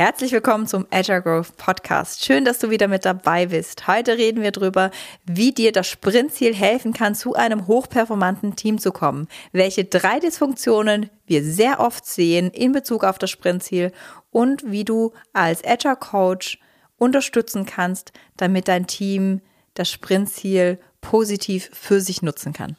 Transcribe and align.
Herzlich 0.00 0.32
willkommen 0.32 0.66
zum 0.66 0.86
Agile 0.90 1.20
Growth 1.20 1.58
Podcast. 1.58 2.24
Schön, 2.24 2.46
dass 2.46 2.58
du 2.58 2.70
wieder 2.70 2.88
mit 2.88 3.04
dabei 3.04 3.44
bist. 3.44 3.86
Heute 3.86 4.16
reden 4.16 4.42
wir 4.42 4.50
darüber, 4.50 4.90
wie 5.26 5.52
dir 5.52 5.72
das 5.72 5.88
Sprintziel 5.88 6.54
helfen 6.54 6.94
kann, 6.94 7.14
zu 7.14 7.34
einem 7.34 7.66
hochperformanten 7.66 8.56
Team 8.56 8.78
zu 8.78 8.92
kommen. 8.92 9.28
Welche 9.52 9.84
drei 9.84 10.18
Dysfunktionen 10.18 11.10
wir 11.26 11.44
sehr 11.44 11.80
oft 11.80 12.06
sehen 12.06 12.50
in 12.50 12.72
Bezug 12.72 13.04
auf 13.04 13.18
das 13.18 13.28
Sprintziel 13.28 13.92
und 14.30 14.62
wie 14.64 14.86
du 14.86 15.12
als 15.34 15.62
Agile 15.62 15.96
Coach 15.96 16.58
unterstützen 16.96 17.66
kannst, 17.66 18.12
damit 18.38 18.68
dein 18.68 18.86
Team 18.86 19.42
das 19.74 19.90
Sprintziel 19.90 20.78
positiv 21.02 21.68
für 21.74 22.00
sich 22.00 22.22
nutzen 22.22 22.54
kann. 22.54 22.78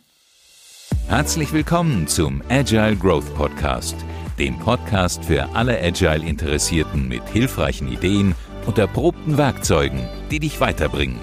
Herzlich 1.08 1.54
willkommen 1.54 2.08
zum 2.08 2.42
Agile 2.50 2.96
Growth 2.96 3.32
Podcast 3.36 3.96
dem 4.42 4.58
Podcast 4.58 5.24
für 5.26 5.54
alle 5.54 5.80
Agile-Interessierten 5.80 7.08
mit 7.08 7.22
hilfreichen 7.30 7.88
Ideen 7.88 8.34
und 8.66 8.80
erprobten 8.80 9.38
Werkzeugen, 9.38 10.02
die 10.32 10.40
dich 10.40 10.60
weiterbringen. 10.60 11.20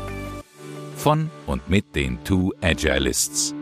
Von 0.95 1.29
und 1.45 1.69
mit 1.69 1.97
den 1.97 2.23
Two 2.23 2.53
Agilists. 2.61 3.57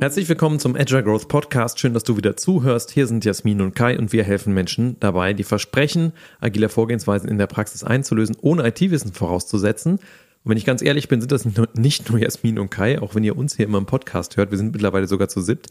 Herzlich 0.00 0.28
willkommen 0.28 0.58
zum 0.58 0.74
Agile 0.74 1.04
Growth 1.04 1.28
Podcast. 1.28 1.78
Schön, 1.78 1.94
dass 1.94 2.02
du 2.02 2.16
wieder 2.16 2.36
zuhörst. 2.36 2.90
Hier 2.90 3.06
sind 3.06 3.24
Jasmin 3.24 3.60
und 3.60 3.76
Kai 3.76 3.96
und 3.96 4.12
wir 4.12 4.24
helfen 4.24 4.52
Menschen 4.52 4.96
dabei, 4.98 5.32
die 5.32 5.44
Versprechen 5.44 6.12
agiler 6.40 6.68
Vorgehensweisen 6.68 7.28
in 7.28 7.38
der 7.38 7.46
Praxis 7.46 7.84
einzulösen, 7.84 8.36
ohne 8.40 8.66
IT-Wissen 8.66 9.12
vorauszusetzen. 9.12 9.92
Und 9.92 10.50
wenn 10.50 10.58
ich 10.58 10.64
ganz 10.64 10.82
ehrlich 10.82 11.06
bin, 11.06 11.20
sind 11.20 11.30
das 11.30 11.46
nicht 11.74 12.10
nur 12.10 12.18
Jasmin 12.18 12.58
und 12.58 12.72
Kai, 12.72 13.00
auch 13.00 13.14
wenn 13.14 13.22
ihr 13.22 13.38
uns 13.38 13.54
hier 13.54 13.66
immer 13.66 13.78
im 13.78 13.86
Podcast 13.86 14.36
hört. 14.36 14.50
Wir 14.50 14.58
sind 14.58 14.72
mittlerweile 14.72 15.06
sogar 15.06 15.28
zu 15.28 15.40
siebt. 15.40 15.68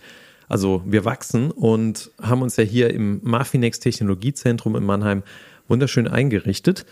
Also 0.49 0.83
wir 0.85 1.05
wachsen 1.05 1.51
und 1.51 2.11
haben 2.21 2.41
uns 2.41 2.57
ja 2.57 2.63
hier 2.63 2.93
im 2.93 3.19
Mafinex 3.23 3.79
Technologiezentrum 3.79 4.75
in 4.75 4.83
Mannheim 4.83 5.23
wunderschön 5.67 6.07
eingerichtet. 6.07 6.85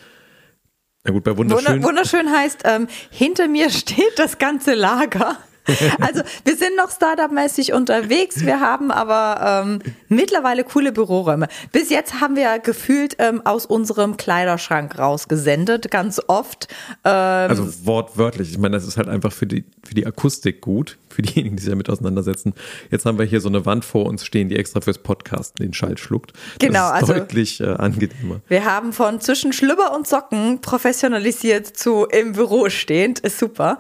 Na 1.04 1.12
gut, 1.12 1.24
bei 1.24 1.36
wunderschön. 1.36 1.84
wunderschön 1.84 2.32
heißt, 2.32 2.62
ähm, 2.66 2.88
hinter 3.10 3.48
mir 3.48 3.70
steht 3.72 4.18
das 4.18 4.38
ganze 4.38 4.74
Lager. 4.74 5.38
Also 6.02 6.22
wir 6.44 6.56
sind 6.56 6.76
noch 6.76 6.92
Startup-mäßig 6.92 7.74
unterwegs, 7.74 8.46
wir 8.46 8.60
haben 8.60 8.92
aber 8.92 9.64
ähm, 9.66 9.80
mittlerweile 10.10 10.64
coole 10.64 10.92
Büroräume. 10.92 11.48
Bis 11.72 11.90
jetzt 11.90 12.20
haben 12.20 12.36
wir 12.36 12.60
gefühlt 12.60 13.16
ähm, 13.20 13.42
aus 13.46 13.66
unserem 13.66 14.18
Kleiderschrank 14.18 14.98
rausgesendet, 14.98 15.92
ganz 15.92 16.22
oft. 16.28 16.68
Ähm, 17.04 17.50
also 17.50 17.86
wortwörtlich, 17.86 18.52
ich 18.52 18.58
meine, 18.58 18.76
das 18.76 18.88
ist 18.88 18.98
halt 18.98 19.08
einfach 19.08 19.32
für 19.32 19.46
die, 19.46 19.64
für 19.84 19.94
die 19.94 20.06
Akustik 20.06 20.62
gut, 20.62 20.98
für 21.10 21.22
diejenigen, 21.22 21.56
die 21.56 21.64
sich 21.64 21.72
damit 21.72 21.90
auseinandersetzen. 21.90 22.54
Jetzt 22.90 23.06
haben 23.06 23.20
wir 23.20 23.26
hier 23.26 23.42
so 23.42 23.50
eine 23.50 23.66
Wand 23.66 23.86
vor 23.86 24.06
uns 24.06 24.26
stehen, 24.26 24.50
die 24.50 24.56
extra 24.56 24.82
fürs 24.82 24.98
Podcasten 24.98 25.66
den 25.66 25.74
Schall 25.74 25.98
schluckt. 25.98 26.34
Das 26.34 26.68
genau, 26.68 26.88
ist 26.88 26.94
also 26.94 27.14
deutlich 27.14 27.62
äh, 27.62 27.66
angenehmer. 27.66 28.42
Wir 28.48 28.66
haben 28.66 28.94
von 28.94 29.22
zwischen 29.22 29.54
Schlüpper 29.54 29.96
und 29.96 30.08
Socken 30.08 30.62
professionalisiert 30.62 31.68
zu 31.68 32.06
im 32.06 32.34
Büro 32.34 32.70
stehend, 32.70 33.20
ist 33.20 33.40
super. 33.40 33.78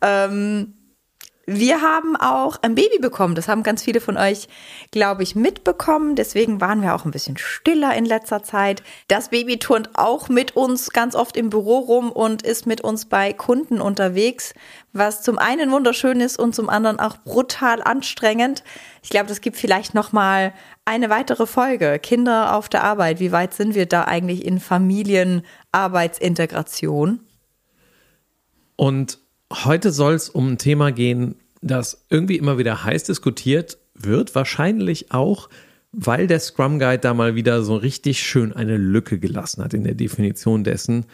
Ähm, 0.00 0.74
wir 1.52 1.82
haben 1.82 2.14
auch 2.14 2.58
ein 2.62 2.76
Baby 2.76 3.00
bekommen. 3.00 3.34
Das 3.34 3.48
haben 3.48 3.64
ganz 3.64 3.82
viele 3.82 4.00
von 4.00 4.16
euch, 4.16 4.46
glaube 4.92 5.24
ich, 5.24 5.34
mitbekommen. 5.34 6.14
Deswegen 6.14 6.60
waren 6.60 6.80
wir 6.80 6.94
auch 6.94 7.04
ein 7.04 7.10
bisschen 7.10 7.36
stiller 7.38 7.92
in 7.96 8.04
letzter 8.04 8.44
Zeit. 8.44 8.84
Das 9.08 9.30
Baby 9.30 9.58
turnt 9.58 9.90
auch 9.94 10.28
mit 10.28 10.54
uns 10.54 10.90
ganz 10.90 11.16
oft 11.16 11.36
im 11.36 11.50
Büro 11.50 11.78
rum 11.78 12.12
und 12.12 12.42
ist 12.42 12.68
mit 12.68 12.82
uns 12.82 13.06
bei 13.06 13.32
Kunden 13.32 13.80
unterwegs, 13.80 14.54
was 14.92 15.22
zum 15.22 15.38
einen 15.38 15.72
wunderschön 15.72 16.20
ist 16.20 16.38
und 16.38 16.54
zum 16.54 16.68
anderen 16.68 17.00
auch 17.00 17.16
brutal 17.16 17.82
anstrengend. 17.82 18.62
Ich 19.02 19.10
glaube, 19.10 19.26
das 19.26 19.40
gibt 19.40 19.56
vielleicht 19.56 19.92
noch 19.92 20.12
mal 20.12 20.54
eine 20.84 21.10
weitere 21.10 21.46
Folge. 21.46 21.98
Kinder 21.98 22.54
auf 22.54 22.68
der 22.68 22.84
Arbeit. 22.84 23.18
Wie 23.18 23.32
weit 23.32 23.54
sind 23.54 23.74
wir 23.74 23.86
da 23.86 24.04
eigentlich 24.04 24.44
in 24.44 24.60
Familienarbeitsintegration? 24.60 27.18
Und 28.76 29.18
Heute 29.52 29.90
soll 29.90 30.14
es 30.14 30.28
um 30.28 30.52
ein 30.52 30.58
Thema 30.58 30.92
gehen, 30.92 31.34
das 31.60 32.04
irgendwie 32.08 32.36
immer 32.36 32.58
wieder 32.58 32.84
heiß 32.84 33.04
diskutiert 33.04 33.78
wird. 33.94 34.34
Wahrscheinlich 34.34 35.12
auch, 35.12 35.48
weil 35.92 36.26
der 36.26 36.40
Scrum 36.40 36.78
Guide 36.78 36.98
da 36.98 37.14
mal 37.14 37.34
wieder 37.34 37.62
so 37.62 37.76
richtig 37.76 38.22
schön 38.22 38.52
eine 38.52 38.76
Lücke 38.76 39.18
gelassen 39.18 39.62
hat 39.62 39.74
in 39.74 39.84
der 39.84 39.94
Definition 39.94 40.64
dessen, 40.64 41.06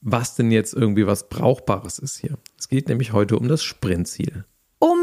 was 0.00 0.34
denn 0.34 0.50
jetzt 0.50 0.74
irgendwie 0.74 1.06
was 1.06 1.28
Brauchbares 1.28 1.98
ist 1.98 2.18
hier. 2.18 2.36
Es 2.58 2.68
geht 2.68 2.88
nämlich 2.88 3.12
heute 3.12 3.36
um 3.36 3.48
das 3.48 3.62
Sprintziel. 3.62 4.44
Um 4.78 4.98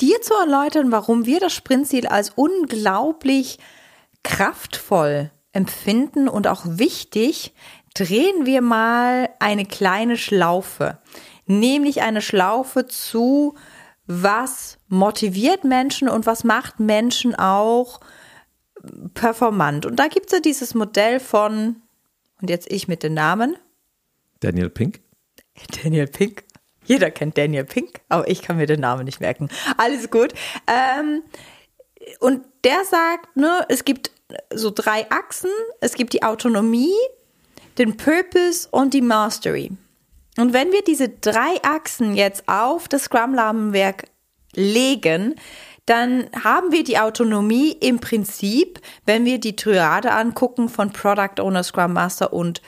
dir 0.00 0.20
zu 0.20 0.34
erläutern, 0.34 0.92
warum 0.92 1.26
wir 1.26 1.40
das 1.40 1.52
Sprintziel 1.52 2.06
als 2.06 2.30
unglaublich 2.36 3.58
kraftvoll 4.22 5.32
empfinden 5.52 6.28
und 6.28 6.46
auch 6.46 6.62
wichtig, 6.64 7.52
drehen 7.94 8.46
wir 8.46 8.62
mal 8.62 9.28
eine 9.40 9.66
kleine 9.66 10.16
Schlaufe 10.16 10.98
nämlich 11.46 12.02
eine 12.02 12.22
Schlaufe 12.22 12.86
zu, 12.86 13.54
was 14.06 14.78
motiviert 14.88 15.64
Menschen 15.64 16.08
und 16.08 16.26
was 16.26 16.44
macht 16.44 16.80
Menschen 16.80 17.34
auch 17.34 18.00
performant. 19.14 19.86
Und 19.86 19.96
da 19.96 20.08
gibt 20.08 20.26
es 20.26 20.32
ja 20.32 20.40
dieses 20.40 20.74
Modell 20.74 21.20
von, 21.20 21.76
und 22.40 22.50
jetzt 22.50 22.70
ich 22.70 22.88
mit 22.88 23.02
den 23.02 23.14
Namen. 23.14 23.56
Daniel 24.40 24.70
Pink. 24.70 25.00
Daniel 25.82 26.06
Pink. 26.06 26.44
Jeder 26.84 27.10
kennt 27.10 27.38
Daniel 27.38 27.64
Pink, 27.64 28.00
aber 28.08 28.28
ich 28.28 28.42
kann 28.42 28.56
mir 28.56 28.66
den 28.66 28.80
Namen 28.80 29.04
nicht 29.04 29.20
merken. 29.20 29.48
Alles 29.76 30.10
gut. 30.10 30.34
Ähm, 30.66 31.22
und 32.18 32.44
der 32.64 32.84
sagt, 32.84 33.36
ne, 33.36 33.64
es 33.68 33.84
gibt 33.84 34.10
so 34.52 34.70
drei 34.70 35.08
Achsen. 35.10 35.50
Es 35.80 35.94
gibt 35.94 36.12
die 36.12 36.24
Autonomie, 36.24 36.94
den 37.78 37.96
Purpose 37.96 38.68
und 38.70 38.94
die 38.94 39.00
Mastery. 39.00 39.70
Und 40.38 40.52
wenn 40.52 40.72
wir 40.72 40.82
diese 40.82 41.08
drei 41.08 41.62
Achsen 41.62 42.14
jetzt 42.14 42.48
auf 42.48 42.88
das 42.88 43.04
Scrum-Rahmenwerk 43.04 44.04
legen, 44.54 45.34
dann 45.86 46.28
haben 46.44 46.70
wir 46.70 46.84
die 46.84 46.98
Autonomie 46.98 47.72
im 47.72 47.98
Prinzip, 47.98 48.80
wenn 49.04 49.24
wir 49.24 49.38
die 49.38 49.56
Triade 49.56 50.12
angucken 50.12 50.68
von 50.68 50.92
Product 50.92 51.40
Owner, 51.40 51.64
Scrum 51.64 51.92
Master 51.92 52.32
und 52.32 52.62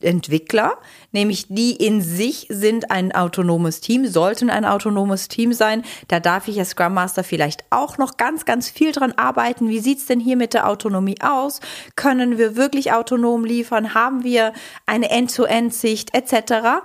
Entwickler, 0.00 0.78
nämlich 1.12 1.46
die 1.48 1.74
in 1.74 2.00
sich 2.00 2.46
sind 2.48 2.90
ein 2.90 3.12
autonomes 3.12 3.80
Team, 3.80 4.06
sollten 4.06 4.50
ein 4.50 4.64
autonomes 4.64 5.28
Team 5.28 5.52
sein. 5.52 5.82
Da 6.08 6.20
darf 6.20 6.48
ich 6.48 6.58
als 6.58 6.70
Scrum 6.70 6.94
Master 6.94 7.24
vielleicht 7.24 7.64
auch 7.70 7.98
noch 7.98 8.16
ganz, 8.16 8.44
ganz 8.44 8.68
viel 8.68 8.92
dran 8.92 9.12
arbeiten. 9.12 9.68
Wie 9.68 9.80
sieht's 9.80 10.06
denn 10.06 10.20
hier 10.20 10.36
mit 10.36 10.54
der 10.54 10.68
Autonomie 10.68 11.20
aus? 11.20 11.60
Können 11.96 12.38
wir 12.38 12.56
wirklich 12.56 12.92
autonom 12.92 13.44
liefern? 13.44 13.94
Haben 13.94 14.22
wir 14.22 14.52
eine 14.86 15.10
End-to-End-Sicht 15.10 16.14
etc.? 16.14 16.82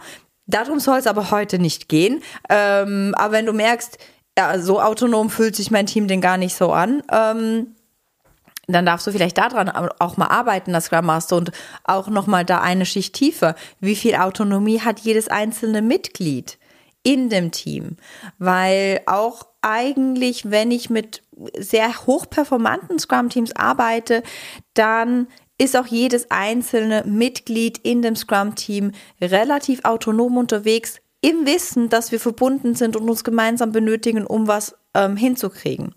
Darum 0.47 0.79
soll 0.79 0.97
es 0.97 1.07
aber 1.07 1.29
heute 1.29 1.59
nicht 1.59 1.89
gehen. 1.89 2.23
Ähm, 2.49 3.13
aber 3.15 3.33
wenn 3.33 3.45
du 3.45 3.53
merkst, 3.53 3.99
ja, 4.37 4.59
so 4.59 4.81
autonom 4.81 5.29
fühlt 5.29 5.55
sich 5.55 5.69
mein 5.69 5.85
Team 5.85 6.07
denn 6.07 6.21
gar 6.21 6.37
nicht 6.37 6.55
so 6.55 6.71
an, 6.71 7.03
ähm, 7.11 7.75
dann 8.73 8.85
darfst 8.85 9.07
du 9.07 9.11
vielleicht 9.11 9.37
daran 9.37 9.69
auch 9.69 10.17
mal 10.17 10.27
arbeiten, 10.27 10.73
das 10.73 10.85
Scrum 10.85 11.05
Master, 11.05 11.37
und 11.37 11.51
auch 11.83 12.07
nochmal 12.07 12.45
da 12.45 12.59
eine 12.61 12.85
Schicht 12.85 13.15
tiefer. 13.15 13.55
Wie 13.79 13.95
viel 13.95 14.15
Autonomie 14.15 14.81
hat 14.81 14.99
jedes 14.99 15.27
einzelne 15.27 15.81
Mitglied 15.81 16.57
in 17.03 17.29
dem 17.29 17.51
Team? 17.51 17.97
Weil 18.37 19.01
auch 19.05 19.47
eigentlich, 19.61 20.51
wenn 20.51 20.71
ich 20.71 20.89
mit 20.89 21.23
sehr 21.57 22.05
hochperformanten 22.05 22.99
Scrum-Teams 22.99 23.55
arbeite, 23.55 24.23
dann 24.73 25.27
ist 25.57 25.75
auch 25.75 25.87
jedes 25.87 26.31
einzelne 26.31 27.03
Mitglied 27.05 27.77
in 27.79 28.01
dem 28.01 28.15
Scrum-Team 28.15 28.93
relativ 29.21 29.83
autonom 29.83 30.37
unterwegs, 30.37 31.01
im 31.21 31.45
Wissen, 31.45 31.89
dass 31.89 32.11
wir 32.13 32.19
verbunden 32.19 32.75
sind 32.75 32.95
und 32.95 33.09
uns 33.09 33.25
gemeinsam 33.25 33.73
benötigen, 33.73 34.25
um 34.25 34.47
was 34.47 34.75
ähm, 34.93 35.15
hinzukriegen. 35.17 35.95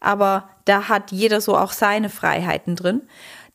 Aber 0.00 0.48
da 0.64 0.88
hat 0.88 1.12
jeder 1.12 1.40
so 1.40 1.56
auch 1.56 1.72
seine 1.72 2.08
Freiheiten 2.08 2.76
drin. 2.76 3.02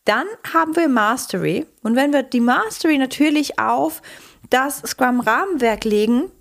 Dann 0.06 0.26
haben 0.52 0.76
wir 0.76 0.90
Mastery. 0.90 1.66
Und 1.82 1.96
wenn 1.96 2.12
wir 2.12 2.24
die 2.24 2.42
Mastery 2.42 2.98
natürlich 2.98 3.60
auf 3.60 4.02
das 4.50 4.80
Scrum-Rahmenwerk 4.80 5.86
legen, 5.86 6.32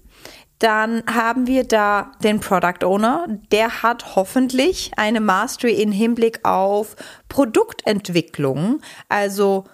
dann 0.58 1.02
haben 1.12 1.48
wir 1.48 1.64
da 1.64 2.12
den 2.22 2.38
Product 2.38 2.84
Owner. 2.84 3.26
Der 3.50 3.82
hat 3.82 4.14
hoffentlich 4.14 4.92
eine 4.96 5.20
Mastery 5.20 5.72
in 5.72 5.90
Hinblick 5.90 6.44
auf 6.44 6.94
Produktentwicklung. 7.28 8.80
Also 9.08 9.64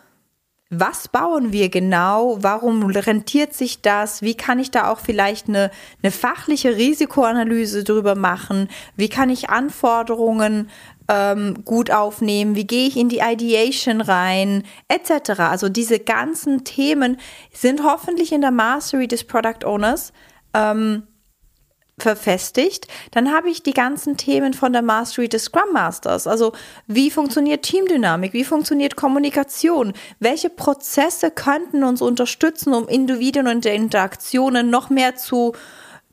was 0.71 1.09
bauen 1.09 1.53
wir 1.53 1.71
genau? 1.71 2.39
Warum 2.43 2.85
rentiert 2.85 3.55
sich 3.55 3.81
das? 3.81 4.21
Wie 4.21 4.35
kann 4.35 4.59
ich 4.59 4.71
da 4.71 4.91
auch 4.91 5.01
vielleicht 5.01 5.49
eine, 5.49 5.71
eine 6.03 6.13
fachliche 6.13 6.77
Risikoanalyse 6.77 7.85
drüber 7.85 8.15
machen? 8.15 8.69
Wie 8.95 9.09
kann 9.09 9.31
ich 9.31 9.49
Anforderungen 9.49 10.69
ähm, 11.09 11.65
gut 11.65 11.91
aufnehmen? 11.91 12.55
Wie 12.55 12.67
gehe 12.67 12.87
ich 12.87 12.99
in 12.99 13.09
die 13.09 13.21
Ideation 13.25 14.03
rein? 14.03 14.63
Etc. 14.89 15.41
Also 15.41 15.71
diese 15.71 16.01
ganzen 16.01 16.65
Themen 16.65 17.17
sind 17.51 17.83
hoffentlich 17.83 18.33
in 18.33 18.43
der 18.43 18.51
Mastery 18.51 19.09
des 19.09 19.25
Product 19.25 19.65
Owners. 19.65 20.13
Ähm, 20.53 21.05
verfestigt, 22.03 22.89
dann 23.11 23.33
habe 23.33 23.51
ich 23.51 23.63
die 23.63 23.75
ganzen 23.75 24.17
Themen 24.17 24.55
von 24.55 24.73
der 24.73 24.83
Mastery 24.83 25.29
des 25.29 25.45
Scrum 25.45 25.73
Masters. 25.73 26.27
Also 26.27 26.53
wie 26.87 27.11
funktioniert 27.11 27.63
Teamdynamik, 27.63 28.33
wie 28.33 28.45
funktioniert 28.45 28.97
Kommunikation, 28.97 29.93
welche 30.21 30.51
Prozesse 30.51 31.31
könnten 31.31 31.85
uns 31.85 32.03
unterstützen, 32.03 32.75
um 32.75 32.89
Individuen 32.89 33.49
und 33.49 33.67
Interaktionen 33.67 34.71
noch 34.71 34.91
mehr 34.91 35.17
zu 35.17 35.53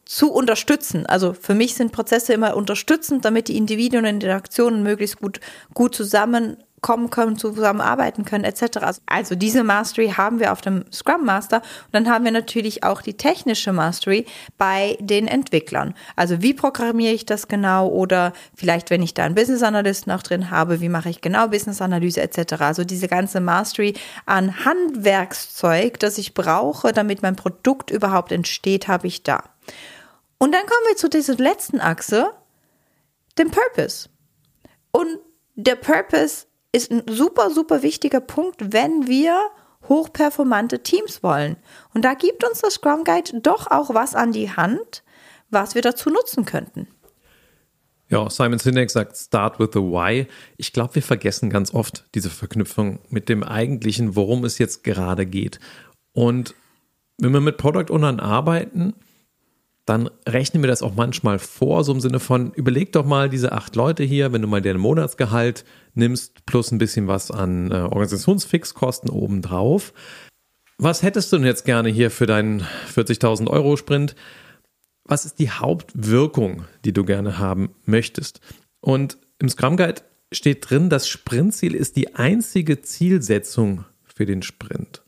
zu 0.05 0.31
unterstützen. 0.31 1.07
Also 1.07 1.33
für 1.33 1.55
mich 1.55 1.73
sind 1.73 1.91
Prozesse 1.91 2.33
immer 2.33 2.55
unterstützend, 2.55 3.25
damit 3.25 3.47
die 3.47 3.57
Individuen 3.57 4.05
und 4.05 4.11
Interaktionen 4.11 4.83
möglichst 4.83 5.19
gut, 5.19 5.39
gut 5.73 5.95
zusammen 5.95 6.57
kommen 6.85 7.09
können, 7.09 7.35
zusammenarbeiten 7.35 8.25
können, 8.25 8.43
etc. 8.43 9.01
Also 9.07 9.33
diese 9.33 9.63
Mastery 9.63 10.09
haben 10.09 10.39
wir 10.39 10.51
auf 10.51 10.61
dem 10.61 10.85
Scrum 10.91 11.25
Master 11.25 11.57
und 11.57 11.93
dann 11.93 12.07
haben 12.07 12.25
wir 12.25 12.31
natürlich 12.31 12.83
auch 12.83 13.01
die 13.01 13.17
technische 13.17 13.73
Mastery 13.73 14.27
bei 14.59 14.95
den 14.99 15.27
Entwicklern. 15.27 15.95
Also 16.15 16.43
wie 16.43 16.53
programmiere 16.53 17.11
ich 17.11 17.25
das 17.25 17.47
genau 17.47 17.87
oder 17.87 18.33
vielleicht, 18.53 18.91
wenn 18.91 19.01
ich 19.01 19.15
da 19.15 19.23
einen 19.23 19.33
Business 19.33 19.63
Analyst 19.63 20.05
noch 20.05 20.21
drin 20.21 20.51
habe, 20.51 20.79
wie 20.79 20.89
mache 20.89 21.09
ich 21.09 21.21
genau 21.21 21.47
Business 21.47 21.81
Analyse 21.81 22.21
etc. 22.21 22.53
Also 22.59 22.83
diese 22.83 23.07
ganze 23.07 23.39
Mastery 23.39 23.95
an 24.27 24.63
Handwerkszeug, 24.63 25.99
das 25.99 26.19
ich 26.19 26.35
brauche, 26.35 26.93
damit 26.93 27.23
mein 27.23 27.35
Produkt 27.35 27.89
überhaupt 27.89 28.31
entsteht, 28.31 28.87
habe 28.87 29.07
ich 29.07 29.23
da. 29.23 29.43
Und 30.37 30.51
dann 30.51 30.67
kommen 30.67 30.85
wir 30.89 30.97
zu 30.97 31.09
dieser 31.09 31.33
letzten 31.33 31.81
Achse, 31.81 32.29
dem 33.39 33.49
Purpose. 33.49 34.07
Und 34.91 35.17
der 35.55 35.77
Purpose 35.77 36.45
ist 36.75 36.91
ein 36.91 37.03
super, 37.07 37.49
super 37.49 37.81
wichtiger 37.81 38.19
Punkt, 38.19 38.73
wenn 38.73 39.07
wir 39.07 39.39
hochperformante 39.87 40.83
Teams 40.83 41.23
wollen. 41.23 41.57
Und 41.93 42.03
da 42.03 42.13
gibt 42.13 42.43
uns 42.43 42.61
das 42.61 42.75
Scrum 42.75 43.03
Guide 43.03 43.39
doch 43.41 43.71
auch 43.71 43.93
was 43.93 44.15
an 44.15 44.31
die 44.31 44.51
Hand, 44.51 45.03
was 45.49 45.75
wir 45.75 45.81
dazu 45.81 46.09
nutzen 46.09 46.45
könnten. 46.45 46.87
Ja, 48.09 48.29
Simon 48.29 48.59
Sinek 48.59 48.91
sagt 48.91 49.17
Start 49.17 49.59
with 49.59 49.69
the 49.73 49.79
Why. 49.79 50.27
Ich 50.57 50.73
glaube, 50.73 50.95
wir 50.95 51.01
vergessen 51.01 51.49
ganz 51.49 51.73
oft 51.73 52.05
diese 52.13 52.29
Verknüpfung 52.29 52.99
mit 53.09 53.29
dem 53.29 53.43
eigentlichen, 53.43 54.15
worum 54.15 54.43
es 54.43 54.59
jetzt 54.59 54.83
gerade 54.83 55.25
geht. 55.25 55.59
Und 56.13 56.53
wenn 57.17 57.31
wir 57.31 57.41
mit 57.41 57.57
Product 57.57 57.89
Ownern 57.89 58.19
arbeiten, 58.19 58.93
dann 59.85 60.09
rechnen 60.27 60.63
wir 60.63 60.67
das 60.67 60.81
auch 60.81 60.95
manchmal 60.95 61.37
vor, 61.37 61.83
so 61.83 61.93
im 61.93 62.01
Sinne 62.01 62.19
von, 62.19 62.51
überleg 62.53 62.91
doch 62.91 63.05
mal 63.05 63.29
diese 63.29 63.51
acht 63.51 63.75
Leute 63.75 64.03
hier, 64.03 64.33
wenn 64.33 64.41
du 64.41 64.47
mal 64.47 64.61
deren 64.61 64.81
Monatsgehalt 64.81 65.63
nimmst, 65.93 66.45
plus 66.45 66.71
ein 66.71 66.79
bisschen 66.79 67.07
was 67.07 67.29
an 67.29 67.71
äh, 67.71 67.75
Organisationsfixkosten 67.75 69.09
obendrauf. 69.09 69.93
Was 70.77 71.03
hättest 71.03 71.31
du 71.31 71.37
denn 71.37 71.45
jetzt 71.45 71.65
gerne 71.65 71.89
hier 71.89 72.09
für 72.09 72.25
deinen 72.25 72.63
40.000 72.93 73.47
Euro 73.47 73.77
Sprint? 73.77 74.15
Was 75.03 75.23
ist 75.23 75.37
die 75.37 75.51
Hauptwirkung, 75.51 76.65
die 76.83 76.91
du 76.91 77.05
gerne 77.05 77.37
haben 77.37 77.69
möchtest? 77.85 78.41
Und 78.81 79.19
im 79.37 79.49
Scrum 79.49 79.77
Guide 79.77 80.01
steht 80.33 80.69
drin, 80.69 80.89
das 80.89 81.07
Sprintziel 81.07 81.75
ist 81.75 81.95
die 81.95 82.15
einzige 82.15 82.81
Zielsetzung 82.81 83.85
für 84.03 84.25
den 84.25 84.41
Sprint. 84.41 85.03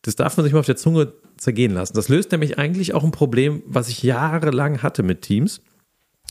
Das 0.00 0.16
darf 0.16 0.36
man 0.36 0.44
sich 0.44 0.52
mal 0.52 0.60
auf 0.60 0.66
der 0.66 0.76
Zunge 0.76 1.12
zergehen 1.36 1.72
lassen. 1.72 1.94
Das 1.94 2.08
löst 2.08 2.32
nämlich 2.32 2.58
eigentlich 2.58 2.94
auch 2.94 3.04
ein 3.04 3.12
Problem, 3.12 3.62
was 3.66 3.88
ich 3.88 4.02
jahrelang 4.02 4.82
hatte 4.82 5.02
mit 5.02 5.22
Teams. 5.22 5.60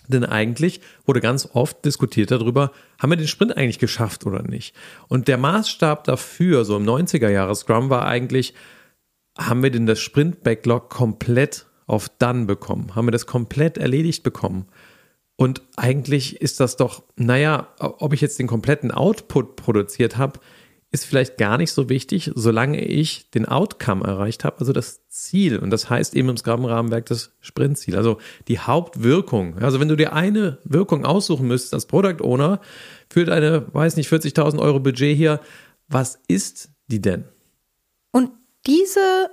Denn 0.08 0.24
eigentlich 0.24 0.82
wurde 1.06 1.22
ganz 1.22 1.50
oft 1.54 1.84
diskutiert 1.84 2.32
darüber, 2.32 2.72
haben 3.00 3.10
wir 3.10 3.18
den 3.18 3.28
Sprint 3.28 3.58
eigentlich 3.58 3.80
geschafft 3.80 4.26
oder 4.26 4.44
nicht? 4.44 4.76
Und 5.08 5.28
der 5.28 5.38
Maßstab 5.38 6.04
dafür, 6.04 6.66
so 6.66 6.78
im 6.78 6.84
90er 6.84 7.30
Jahre 7.30 7.56
Scrum, 7.56 7.90
war 7.90 8.06
eigentlich, 8.06 8.54
haben 9.38 9.64
wir 9.64 9.72
denn 9.72 9.86
das 9.86 10.00
Sprint-Backlog 10.00 10.90
komplett 10.90 11.66
auf 11.88 12.10
Done 12.10 12.46
bekommen? 12.46 12.96
Haben 12.96 13.08
wir 13.08 13.12
das 13.12 13.26
komplett 13.26 13.78
erledigt 13.78 14.24
bekommen? 14.24 14.68
Und 15.38 15.62
eigentlich 15.76 16.42
ist 16.42 16.60
das 16.60 16.78
doch, 16.78 17.04
naja, 17.16 17.68
ob 17.80 18.14
ich 18.14 18.22
jetzt 18.22 18.40
den 18.40 18.48
kompletten 18.48 18.92
Output 18.92 19.56
produziert 19.58 20.18
habe, 20.18 20.40
ist 20.96 21.06
vielleicht 21.06 21.38
gar 21.38 21.58
nicht 21.58 21.74
so 21.74 21.90
wichtig, 21.90 22.32
solange 22.36 22.84
ich 22.84 23.30
den 23.32 23.46
Outcome 23.46 24.06
erreicht 24.06 24.46
habe, 24.46 24.60
also 24.60 24.72
das 24.72 25.08
Ziel. 25.10 25.60
Und 25.60 25.70
das 25.70 25.90
heißt 25.90 26.16
eben 26.16 26.30
im 26.30 26.38
Scrum-Rahmenwerk 26.38 27.06
das 27.06 27.34
Sprintziel, 27.42 27.98
also 27.98 28.18
die 28.48 28.60
Hauptwirkung. 28.60 29.60
Also 29.60 29.82
wenn 29.82 29.90
du 29.90 29.98
dir 29.98 30.14
eine 30.14 30.60
Wirkung 30.64 31.06
aussuchen 31.06 31.48
müsstest 31.48 31.74
als 31.74 31.86
Product 31.86 32.24
Owner 32.24 32.62
für 33.10 33.26
deine, 33.26 33.68
weiß 33.74 33.98
nicht, 33.98 34.10
40.000 34.10 34.58
Euro 34.60 34.80
Budget 34.80 35.18
hier, 35.18 35.42
was 35.90 36.18
ist 36.30 36.70
die 36.88 37.02
denn? 37.02 37.26
Und 38.12 38.32
diese 38.66 39.30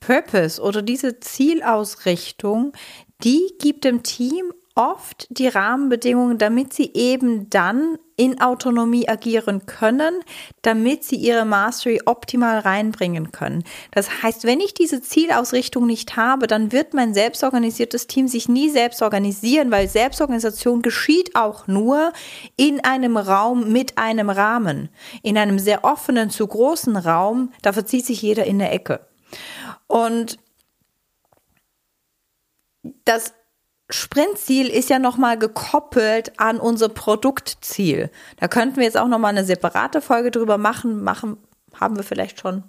Purpose 0.00 0.60
oder 0.60 0.80
diese 0.80 1.20
Zielausrichtung, 1.20 2.72
die 3.22 3.52
gibt 3.60 3.84
dem 3.84 4.02
Team 4.02 4.52
oft 4.74 5.26
die 5.30 5.46
Rahmenbedingungen, 5.46 6.38
damit 6.38 6.72
sie 6.72 6.90
eben 6.94 7.48
dann 7.48 7.96
in 8.16 8.40
Autonomie 8.40 9.08
agieren 9.08 9.66
können, 9.66 10.20
damit 10.62 11.04
sie 11.04 11.16
ihre 11.16 11.44
Mastery 11.44 12.00
optimal 12.06 12.60
reinbringen 12.60 13.32
können. 13.32 13.64
Das 13.92 14.22
heißt, 14.22 14.44
wenn 14.44 14.60
ich 14.60 14.74
diese 14.74 15.00
Zielausrichtung 15.00 15.86
nicht 15.86 16.16
habe, 16.16 16.46
dann 16.46 16.72
wird 16.72 16.94
mein 16.94 17.14
selbstorganisiertes 17.14 18.06
Team 18.06 18.28
sich 18.28 18.48
nie 18.48 18.68
selbst 18.68 19.02
organisieren, 19.02 19.70
weil 19.70 19.88
Selbstorganisation 19.88 20.82
geschieht 20.82 21.34
auch 21.34 21.66
nur 21.66 22.12
in 22.56 22.84
einem 22.84 23.16
Raum 23.16 23.72
mit 23.72 23.98
einem 23.98 24.30
Rahmen. 24.30 24.88
In 25.22 25.38
einem 25.38 25.58
sehr 25.58 25.84
offenen, 25.84 26.30
zu 26.30 26.46
großen 26.46 26.96
Raum, 26.96 27.52
da 27.62 27.72
verzieht 27.72 28.06
sich 28.06 28.22
jeder 28.22 28.44
in 28.44 28.58
der 28.58 28.72
Ecke. 28.72 29.06
Und 29.86 30.38
das 33.04 33.34
Sprintziel 33.90 34.68
ist 34.68 34.88
ja 34.88 34.98
nochmal 34.98 35.38
gekoppelt 35.38 36.38
an 36.38 36.58
unser 36.58 36.88
Produktziel. 36.88 38.10
Da 38.38 38.48
könnten 38.48 38.76
wir 38.76 38.84
jetzt 38.84 38.96
auch 38.96 39.08
nochmal 39.08 39.30
eine 39.30 39.44
separate 39.44 40.00
Folge 40.00 40.30
drüber 40.30 40.56
machen. 40.56 41.02
Machen, 41.02 41.36
haben 41.74 41.96
wir 41.96 42.02
vielleicht 42.02 42.40
schon. 42.40 42.64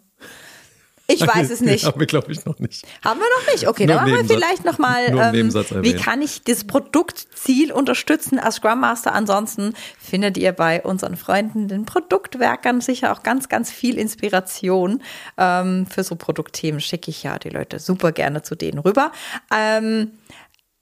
Ich 1.08 1.22
weiß 1.22 1.52
es 1.52 1.62
nicht. 1.62 1.86
Haben 1.86 2.00
wir, 2.00 2.08
glaube 2.08 2.32
ich, 2.32 2.46
noch 2.46 2.58
nicht. 2.60 2.86
Haben 3.04 3.20
wir 3.20 3.28
noch 3.40 3.54
nicht? 3.54 3.68
Okay, 3.68 3.86
dann 3.86 3.98
machen 3.98 4.14
wir 4.14 4.26
vielleicht 4.26 4.66
nochmal, 4.66 5.06
ähm, 5.10 5.54
wie 5.84 5.94
kann 5.94 6.22
ich 6.22 6.44
das 6.44 6.64
Produktziel 6.64 7.72
unterstützen 7.72 8.40
als 8.40 8.56
Scrum 8.56 8.80
Master? 8.80 9.14
Ansonsten 9.14 9.76
findet 10.00 10.38
ihr 10.38 10.52
bei 10.52 10.82
unseren 10.82 11.16
Freunden, 11.16 11.68
den 11.68 11.86
Produktwerkern, 11.86 12.82
sicher 12.82 13.12
auch 13.12 13.22
ganz, 13.22 13.50
ganz 13.50 13.72
viel 13.72 14.00
Inspiration 14.00 15.04
ähm, 15.38 15.86
für 15.86 16.04
so 16.04 16.16
Produktthemen. 16.16 16.82
Schicke 16.82 17.12
ich 17.12 17.22
ja 17.22 17.38
die 17.38 17.50
Leute 17.50 17.78
super 17.80 18.12
gerne 18.12 18.42
zu 18.42 18.56
denen 18.56 18.80
rüber. 18.80 19.12
Ähm, 19.56 20.12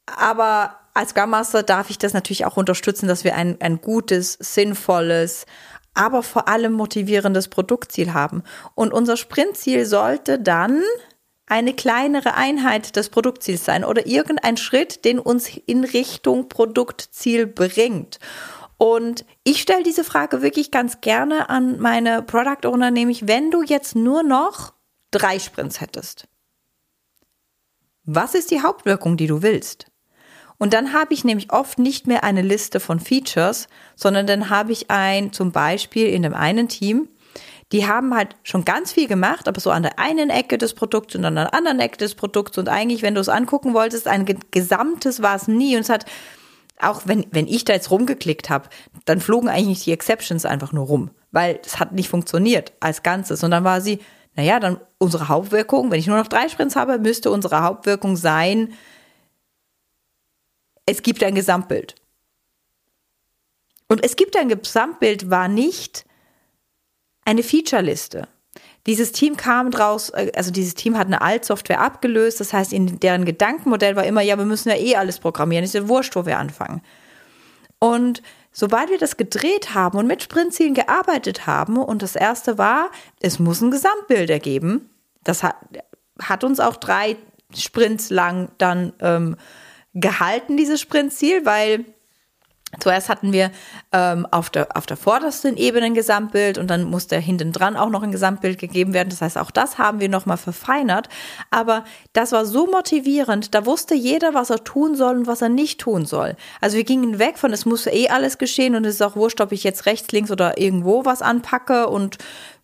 aber 0.06 0.80
als 0.94 1.12
Scrum 1.12 1.32
darf 1.66 1.90
ich 1.90 1.98
das 1.98 2.14
natürlich 2.14 2.46
auch 2.46 2.58
unterstützen, 2.58 3.08
dass 3.08 3.24
wir 3.24 3.36
ein, 3.36 3.58
ein 3.62 3.82
gutes, 3.82 4.34
sinnvolles, 4.40 5.46
aber 5.94 6.24
vor 6.24 6.48
allem 6.48 6.74
motivierendes 6.74 7.48
Produktziel 7.48 8.14
haben. 8.14 8.44
Und 8.76 8.94
unser 8.94 9.18
Sprintziel 9.18 9.86
sollte 9.86 10.40
dann 10.40 10.82
eine 11.46 11.74
kleinere 11.74 12.36
Einheit 12.36 12.96
des 12.96 13.10
Produktziels 13.10 13.66
sein 13.66 13.84
oder 13.84 14.08
irgendein 14.08 14.58
Schritt, 14.58 15.06
den 15.06 15.20
uns 15.20 15.50
in 15.50 15.84
Richtung 15.84 16.50
Produktziel 16.50 17.48
bringt. 17.48 18.20
Und 18.78 19.26
ich 19.44 19.62
stelle 19.62 19.84
diese 19.84 20.04
Frage 20.04 20.42
wirklich 20.42 20.72
ganz 20.72 21.02
gerne 21.02 21.50
an 21.50 21.80
meine 21.80 22.22
Product 22.22 22.68
Owner, 22.68 22.92
nämlich 22.92 23.28
wenn 23.28 23.52
du 23.52 23.62
jetzt 23.62 23.96
nur 23.96 24.24
noch 24.24 24.74
drei 25.12 25.40
Sprints 25.40 25.80
hättest. 25.80 26.28
Was 28.04 28.36
ist 28.36 28.52
die 28.52 28.62
Hauptwirkung, 28.62 29.16
die 29.16 29.28
du 29.28 29.42
willst? 29.42 29.93
Und 30.64 30.72
dann 30.72 30.94
habe 30.94 31.14
ich 31.14 31.26
nämlich 31.26 31.52
oft 31.52 31.78
nicht 31.78 32.08
mehr 32.08 32.24
eine 32.24 32.42
Liste 32.42 32.80
von 32.80 33.02
Features, 33.02 33.68
sondern 33.98 34.28
dann 34.28 34.50
habe 34.50 34.72
ich 34.72 34.90
ein, 34.90 35.34
zum 35.34 35.52
Beispiel 35.52 36.08
in 36.08 36.22
dem 36.22 36.34
einen 36.34 36.70
Team, 36.70 37.10
die 37.74 37.86
haben 37.86 38.16
halt 38.16 38.38
schon 38.44 38.64
ganz 38.64 38.94
viel 38.94 39.10
gemacht, 39.10 39.50
aber 39.50 39.60
so 39.60 39.72
an 39.72 39.84
der 39.84 40.00
einen 40.00 40.30
Ecke 40.30 40.58
des 40.58 40.74
Produkts 40.74 41.16
und 41.16 41.26
an 41.26 41.36
der 41.36 41.54
anderen 41.54 41.82
Ecke 41.82 41.98
des 41.98 42.16
Produkts 42.16 42.58
und 42.58 42.70
eigentlich, 42.70 43.02
wenn 43.02 43.14
du 43.14 43.20
es 43.20 43.28
angucken 43.28 43.74
wolltest, 43.74 44.08
ein 44.08 44.26
gesamtes 44.52 45.22
war 45.22 45.36
es 45.36 45.50
nie 45.50 45.76
und 45.76 45.82
es 45.82 45.90
hat 45.90 46.06
auch 46.80 47.02
wenn, 47.04 47.26
wenn 47.32 47.48
ich 47.48 47.66
da 47.66 47.74
jetzt 47.74 47.92
rumgeklickt 47.92 48.50
habe, 48.50 48.70
dann 49.04 49.20
flogen 49.20 49.50
eigentlich 49.50 49.84
die 49.84 49.92
Exceptions 49.92 50.46
einfach 50.46 50.72
nur 50.72 50.86
rum, 50.86 51.10
weil 51.34 51.60
es 51.66 51.78
hat 51.78 51.92
nicht 51.92 52.08
funktioniert 52.08 52.72
als 52.80 53.04
Ganzes. 53.04 53.44
Und 53.44 53.52
dann 53.52 53.66
war 53.66 53.82
sie, 53.82 54.00
naja, 54.38 54.62
dann 54.62 54.80
unsere 54.98 55.28
Hauptwirkung, 55.28 55.92
wenn 55.92 56.00
ich 56.00 56.08
nur 56.08 56.18
noch 56.18 56.28
drei 56.28 56.48
Sprints 56.48 56.78
habe, 56.78 57.00
müsste 57.00 57.32
unsere 57.32 57.64
Hauptwirkung 57.64 58.16
sein, 58.16 58.70
es 60.86 61.02
gibt 61.02 61.24
ein 61.24 61.36
Gesamtbild. 61.36 61.96
Und 63.88 64.04
es 64.04 64.16
gibt 64.16 64.36
ein 64.36 64.50
Gesamtbild 64.50 65.30
war 65.30 65.48
nicht 65.48 66.06
eine 67.26 67.44
Feature-Liste. 67.44 68.28
Dieses 68.86 69.14
Team 69.14 69.38
kam 69.38 69.72
draus, 69.72 70.10
äh, 70.10 70.32
also 70.36 70.52
dieses 70.52 70.74
Team 70.74 70.98
hat 70.98 71.08
eine 71.08 71.22
Altsoftware 71.22 71.80
abgelöst, 71.80 72.40
das 72.40 72.52
heißt, 72.54 72.74
in 72.74 73.00
deren 73.00 73.24
Gedankenmodell 73.24 73.96
war 73.96 74.04
immer, 74.06 74.22
ja, 74.22 74.38
wir 74.38 74.46
müssen 74.46 74.70
ja 74.70 74.76
eh 74.76 74.96
alles 74.96 75.20
programmieren, 75.20 75.64
ist 75.64 75.74
ja 75.74 75.88
wurscht, 75.88 76.16
wo 76.16 76.26
wir 76.26 76.38
anfangen. 76.38 76.82
Und 77.80 78.22
sobald 78.52 78.90
wir 78.90 78.98
das 78.98 79.18
gedreht 79.18 79.74
haben 79.74 79.98
und 79.98 80.08
mit 80.08 80.22
Sprintzielen 80.22 80.74
gearbeitet 80.74 81.48
haben, 81.48 81.78
und 81.78 82.02
das 82.02 82.16
erste 82.16 82.58
war, 82.58 82.92
es 83.20 83.40
muss 83.40 83.62
ein 83.62 83.72
Gesamtbild 83.72 84.30
ergeben, 84.30 84.90
das 85.24 85.44
hat, 85.44 85.56
hat 86.20 86.44
uns 86.44 86.60
auch 86.60 86.76
drei 86.76 87.16
Sprints 87.56 88.10
lang 88.10 88.50
dann 88.58 88.94
ähm, 89.00 89.38
gehalten, 89.94 90.58
dieses 90.58 90.82
Sprintziel, 90.82 91.46
weil 91.46 91.86
Zuerst 92.80 93.10
hatten 93.10 93.32
wir 93.34 93.52
ähm, 93.92 94.26
auf, 94.32 94.50
der, 94.50 94.76
auf 94.76 94.86
der 94.86 94.98
vordersten 94.98 95.58
Ebene 95.58 95.88
ein 95.88 95.94
Gesamtbild 95.94 96.58
und 96.58 96.68
dann 96.70 96.86
musste 96.86 97.18
hinten 97.18 97.52
dran 97.52 97.78
auch 97.78 97.90
noch 97.90 98.02
ein 98.02 98.12
Gesamtbild 98.12 98.58
gegeben 98.58 98.94
werden. 98.94 99.10
Das 99.10 99.22
heißt, 99.22 99.38
auch 99.38 99.52
das 99.52 99.78
haben 99.78 100.00
wir 100.00 100.10
nochmal 100.10 100.38
verfeinert. 100.38 101.08
Aber 101.52 101.84
das 102.14 102.32
war 102.32 102.46
so 102.46 102.66
motivierend, 102.66 103.54
da 103.54 103.66
wusste 103.66 103.94
jeder, 103.94 104.34
was 104.34 104.50
er 104.50 104.64
tun 104.64 104.96
soll 104.96 105.18
und 105.18 105.28
was 105.28 105.42
er 105.42 105.50
nicht 105.50 105.82
tun 105.82 106.06
soll. 106.06 106.36
Also 106.62 106.78
wir 106.78 106.84
gingen 106.84 107.20
weg 107.20 107.38
von, 107.38 107.54
es 107.54 107.66
muss 107.66 107.86
eh 107.86 108.10
alles 108.10 108.38
geschehen 108.38 108.76
und 108.76 108.86
es 108.86 108.96
ist 108.96 109.02
auch 109.02 109.16
wurscht, 109.16 109.42
ob 109.42 109.52
ich 109.52 109.64
jetzt 109.64 109.86
rechts, 109.86 110.12
links 110.12 110.32
oder 110.32 110.58
irgendwo 110.60 111.06
was 111.06 111.22
anpacke 111.22 111.88
und 111.88 112.18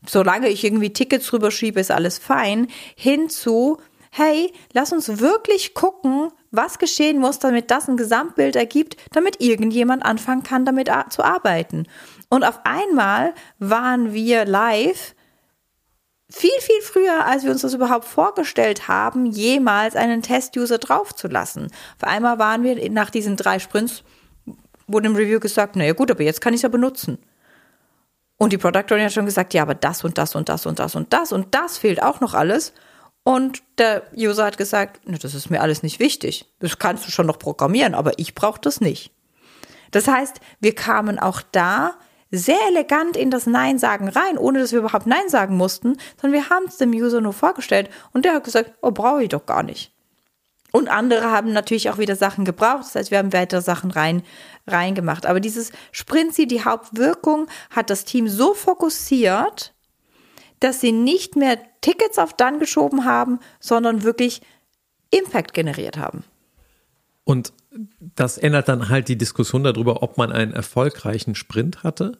solange 0.08 0.48
ich 0.48 0.64
irgendwie 0.64 0.92
Tickets 0.92 1.32
rüberschiebe, 1.34 1.80
ist 1.80 1.92
alles 1.92 2.18
fein, 2.18 2.68
hinzu, 2.96 3.78
hey, 4.10 4.52
lass 4.74 4.92
uns 4.92 5.20
wirklich 5.20 5.74
gucken, 5.76 6.32
was 6.52 6.80
geschehen 6.80 7.20
muss, 7.20 7.40
damit 7.40 7.72
das 7.72 7.88
ein 7.88 7.98
Gesamtbild 7.98 8.56
ergibt, 8.56 8.98
damit 9.12 9.42
irgendjemand 9.42 10.04
anfangen 10.04 10.44
kann, 10.44 10.66
damit 10.66 10.90
zu 11.10 11.24
arbeiten. 11.24 11.88
Und 12.30 12.44
auf 12.44 12.62
einmal 12.64 13.34
waren 13.60 14.14
wir 14.14 14.46
live 14.46 15.16
viel, 16.32 16.52
viel 16.60 16.82
früher, 16.82 17.26
als 17.26 17.44
wir 17.44 17.52
uns 17.52 17.62
das 17.62 17.74
überhaupt 17.74 18.06
vorgestellt 18.06 18.88
haben, 18.88 19.26
jemals 19.26 19.96
einen 19.96 20.22
Test-User 20.22 20.78
draufzulassen. 20.78 21.72
Auf 21.98 22.08
einmal 22.08 22.38
waren 22.38 22.64
wir 22.64 22.90
nach 22.92 23.10
diesen 23.10 23.36
drei 23.36 23.58
Sprints, 23.58 24.04
wurde 24.88 25.08
im 25.08 25.16
Review 25.16 25.40
gesagt, 25.40 25.76
naja 25.76 25.94
gut, 25.94 26.12
aber 26.12 26.24
jetzt 26.24 26.42
kann 26.42 26.54
ich 26.54 26.60
es 26.60 26.64
ja 26.64 26.70
benutzen. 26.70 27.18
Und 28.38 28.54
die 28.54 28.58
Product 28.58 28.86
Owner 28.92 29.06
hat 29.06 29.14
schon 29.14 29.26
gesagt, 29.26 29.54
ja, 29.54 29.64
aber 29.64 29.76
das 29.76 30.04
und 30.04 30.18
das 30.18 30.36
und 30.36 30.50
das 30.50 30.66
und 30.66 30.80
das 30.80 30.96
und 30.96 31.12
das 31.14 31.32
und 31.32 31.54
das 31.54 31.78
fehlt 31.78 32.02
auch 32.02 32.22
noch 32.22 32.34
alles. 32.34 32.74
Und 33.24 33.62
der 33.78 34.04
User 34.16 34.46
hat 34.46 34.58
gesagt, 34.58 35.02
das 35.06 35.34
ist 35.34 35.50
mir 35.50 35.62
alles 35.62 35.84
nicht 35.84 36.00
wichtig. 36.00 36.46
Das 36.60 36.80
kannst 36.80 37.06
du 37.06 37.12
schon 37.12 37.28
noch 37.28 37.40
programmieren, 37.40 37.94
aber 37.94 38.18
ich 38.18 38.34
brauche 38.34 38.60
das 38.62 38.82
nicht. 38.82 39.12
Das 39.92 40.08
heißt, 40.08 40.40
wir 40.60 40.76
kamen 40.76 41.20
auch 41.20 41.42
da 41.52 41.96
sehr 42.32 42.60
elegant 42.70 43.18
in 43.18 43.32
das 43.32 43.48
Nein 43.48 43.80
sagen 43.80 44.08
rein, 44.08 44.38
ohne 44.38 44.60
dass 44.60 44.72
wir 44.72 44.80
überhaupt 44.80 45.08
Nein 45.08 45.30
sagen 45.30 45.58
mussten, 45.58 45.98
sondern 46.22 46.42
wir 46.42 46.50
haben 46.50 46.66
es 46.68 46.78
dem 46.78 46.92
User 46.92 47.22
nur 47.22 47.34
vorgestellt 47.34 47.90
und 48.14 48.26
der 48.26 48.36
hat 48.36 48.44
gesagt, 48.44 48.74
oh, 48.82 48.92
brauche 48.92 49.24
ich 49.24 49.30
doch 49.30 49.46
gar 49.46 49.64
nicht. 49.64 49.92
Und 50.72 50.88
andere 50.88 51.32
haben 51.32 51.52
natürlich 51.52 51.90
auch 51.90 51.98
wieder 51.98 52.16
Sachen 52.16 52.46
gebraucht, 52.46 52.82
das 52.82 52.96
heißt, 52.96 53.12
wir 53.12 53.18
haben 53.18 53.34
weitere 53.34 53.62
Sachen 53.62 53.90
rein, 53.90 54.22
reingemacht. 54.68 55.26
Aber 55.26 55.40
dieses 55.40 55.72
Sprintziel, 55.92 56.46
die 56.46 56.64
Hauptwirkung, 56.64 57.48
hat 57.72 57.90
das 57.90 58.06
Team 58.06 58.28
so 58.28 58.54
fokussiert, 58.54 59.74
dass 60.60 60.82
sie 60.82 60.92
nicht 60.92 61.36
mehr 61.36 61.58
Tickets 61.82 62.18
auf 62.18 62.34
dann 62.34 62.60
geschoben 62.60 63.06
haben, 63.06 63.40
sondern 63.60 64.04
wirklich 64.04 64.42
Impact 65.12 65.54
generiert 65.54 65.98
haben. 65.98 66.24
Und 67.24 67.54
das 68.16 68.38
ändert 68.38 68.68
dann 68.68 68.90
halt 68.90 69.08
die 69.08 69.18
Diskussion 69.18 69.64
darüber, 69.64 70.02
ob 70.04 70.18
man 70.18 70.32
einen 70.32 70.54
erfolgreichen 70.54 71.36
Sprint 71.36 71.84
hatte. 71.84 72.18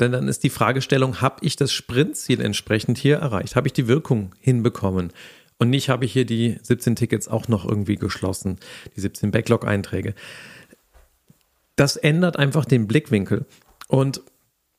Denn 0.00 0.12
dann 0.12 0.28
ist 0.28 0.44
die 0.44 0.50
Fragestellung, 0.50 1.20
habe 1.20 1.44
ich 1.44 1.56
das 1.56 1.72
Sprintziel 1.72 2.40
entsprechend 2.40 2.98
hier 2.98 3.16
erreicht? 3.16 3.56
Habe 3.56 3.66
ich 3.66 3.72
die 3.72 3.88
Wirkung 3.88 4.34
hinbekommen? 4.38 5.12
Und 5.58 5.70
nicht 5.70 5.88
habe 5.88 6.04
ich 6.04 6.12
hier 6.12 6.24
die 6.24 6.56
17 6.62 6.94
Tickets 6.94 7.26
auch 7.26 7.48
noch 7.48 7.64
irgendwie 7.64 7.96
geschlossen, 7.96 8.58
die 8.94 9.00
17 9.00 9.32
Backlog-Einträge. 9.32 10.14
Das 11.74 11.96
ändert 11.96 12.36
einfach 12.36 12.64
den 12.64 12.86
Blickwinkel. 12.86 13.44
Und 13.88 14.22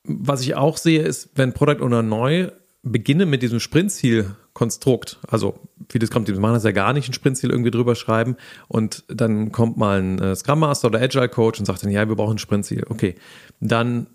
was 0.03 0.41
ich 0.41 0.55
auch 0.55 0.77
sehe, 0.77 1.01
ist, 1.01 1.31
wenn 1.35 1.53
Product 1.53 1.83
Owner 1.83 2.01
neu 2.01 2.51
beginne 2.81 3.25
mit 3.25 3.41
diesem 3.41 3.59
Sprintziel-Konstrukt, 3.59 5.19
also 5.27 5.59
viele 5.89 6.07
Scrum-Teams 6.07 6.39
machen 6.39 6.53
das 6.53 6.63
ja 6.63 6.71
gar 6.71 6.93
nicht, 6.93 7.09
ein 7.09 7.13
Sprintziel 7.13 7.49
irgendwie 7.49 7.71
drüber 7.71 7.95
schreiben 7.95 8.37
und 8.67 9.03
dann 9.07 9.51
kommt 9.51 9.77
mal 9.77 10.01
ein 10.01 10.19
äh, 10.19 10.35
Scrum 10.35 10.59
Master 10.59 10.87
oder 10.87 11.01
Agile 11.01 11.29
Coach 11.29 11.59
und 11.59 11.65
sagt 11.65 11.83
dann, 11.83 11.91
ja, 11.91 12.07
wir 12.07 12.15
brauchen 12.15 12.35
ein 12.35 12.39
Sprintziel. 12.39 12.85
Okay, 12.89 13.15
dann 13.59 14.07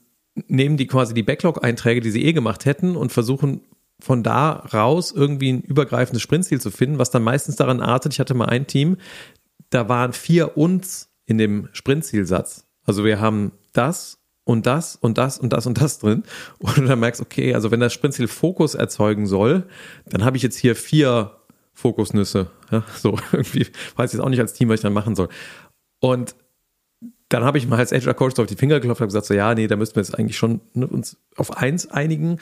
nehmen 0.46 0.76
die 0.76 0.86
quasi 0.86 1.14
die 1.14 1.22
Backlog-Einträge, 1.22 2.00
die 2.00 2.10
sie 2.10 2.24
eh 2.24 2.32
gemacht 2.32 2.64
hätten 2.64 2.96
und 2.96 3.12
versuchen 3.12 3.60
von 4.00 4.22
da 4.22 4.50
raus 4.50 5.12
irgendwie 5.14 5.52
ein 5.52 5.62
übergreifendes 5.62 6.22
Sprintziel 6.22 6.60
zu 6.60 6.70
finden, 6.70 6.98
was 6.98 7.10
dann 7.10 7.22
meistens 7.22 7.56
daran 7.56 7.80
artet, 7.80 8.12
ich 8.12 8.20
hatte 8.20 8.34
mal 8.34 8.46
ein 8.46 8.66
Team, 8.66 8.96
da 9.70 9.88
waren 9.88 10.12
vier 10.12 10.56
uns 10.56 11.10
in 11.26 11.38
dem 11.38 11.68
Sprintzielsatz. 11.72 12.66
Also 12.84 13.04
wir 13.04 13.20
haben 13.20 13.52
das 13.72 14.18
und 14.44 14.66
das 14.66 14.96
und 14.96 15.18
das 15.18 15.38
und 15.38 15.52
das 15.52 15.66
und 15.66 15.80
das 15.80 15.98
drin. 15.98 16.22
Und 16.58 16.86
dann 16.86 17.00
merkst, 17.00 17.20
okay, 17.20 17.54
also 17.54 17.70
wenn 17.70 17.80
das 17.80 17.92
Sprintziel 17.92 18.28
Fokus 18.28 18.74
erzeugen 18.74 19.26
soll, 19.26 19.64
dann 20.06 20.24
habe 20.24 20.36
ich 20.36 20.42
jetzt 20.42 20.56
hier 20.56 20.76
vier 20.76 21.32
Fokusnüsse. 21.72 22.50
Ja, 22.70 22.84
so 22.96 23.18
irgendwie 23.32 23.66
weiß 23.96 24.10
ich 24.10 24.18
jetzt 24.18 24.24
auch 24.24 24.30
nicht 24.30 24.40
als 24.40 24.52
Team, 24.52 24.68
was 24.68 24.76
ich 24.76 24.82
dann 24.82 24.92
machen 24.92 25.14
soll. 25.14 25.28
Und 26.00 26.34
dann 27.28 27.44
habe 27.44 27.58
ich 27.58 27.66
mal 27.66 27.78
als 27.78 27.92
Agile 27.92 28.14
Coach 28.14 28.36
so 28.36 28.42
auf 28.42 28.48
die 28.48 28.56
Finger 28.56 28.80
geklopft 28.80 29.00
und 29.00 29.08
gesagt, 29.08 29.26
so 29.26 29.34
ja, 29.34 29.54
nee, 29.54 29.66
da 29.66 29.76
müssten 29.76 29.96
wir 29.96 30.02
jetzt 30.02 30.16
eigentlich 30.16 30.36
schon 30.36 30.60
ne, 30.74 30.86
uns 30.86 31.16
auf 31.36 31.56
eins 31.56 31.90
einigen. 31.90 32.38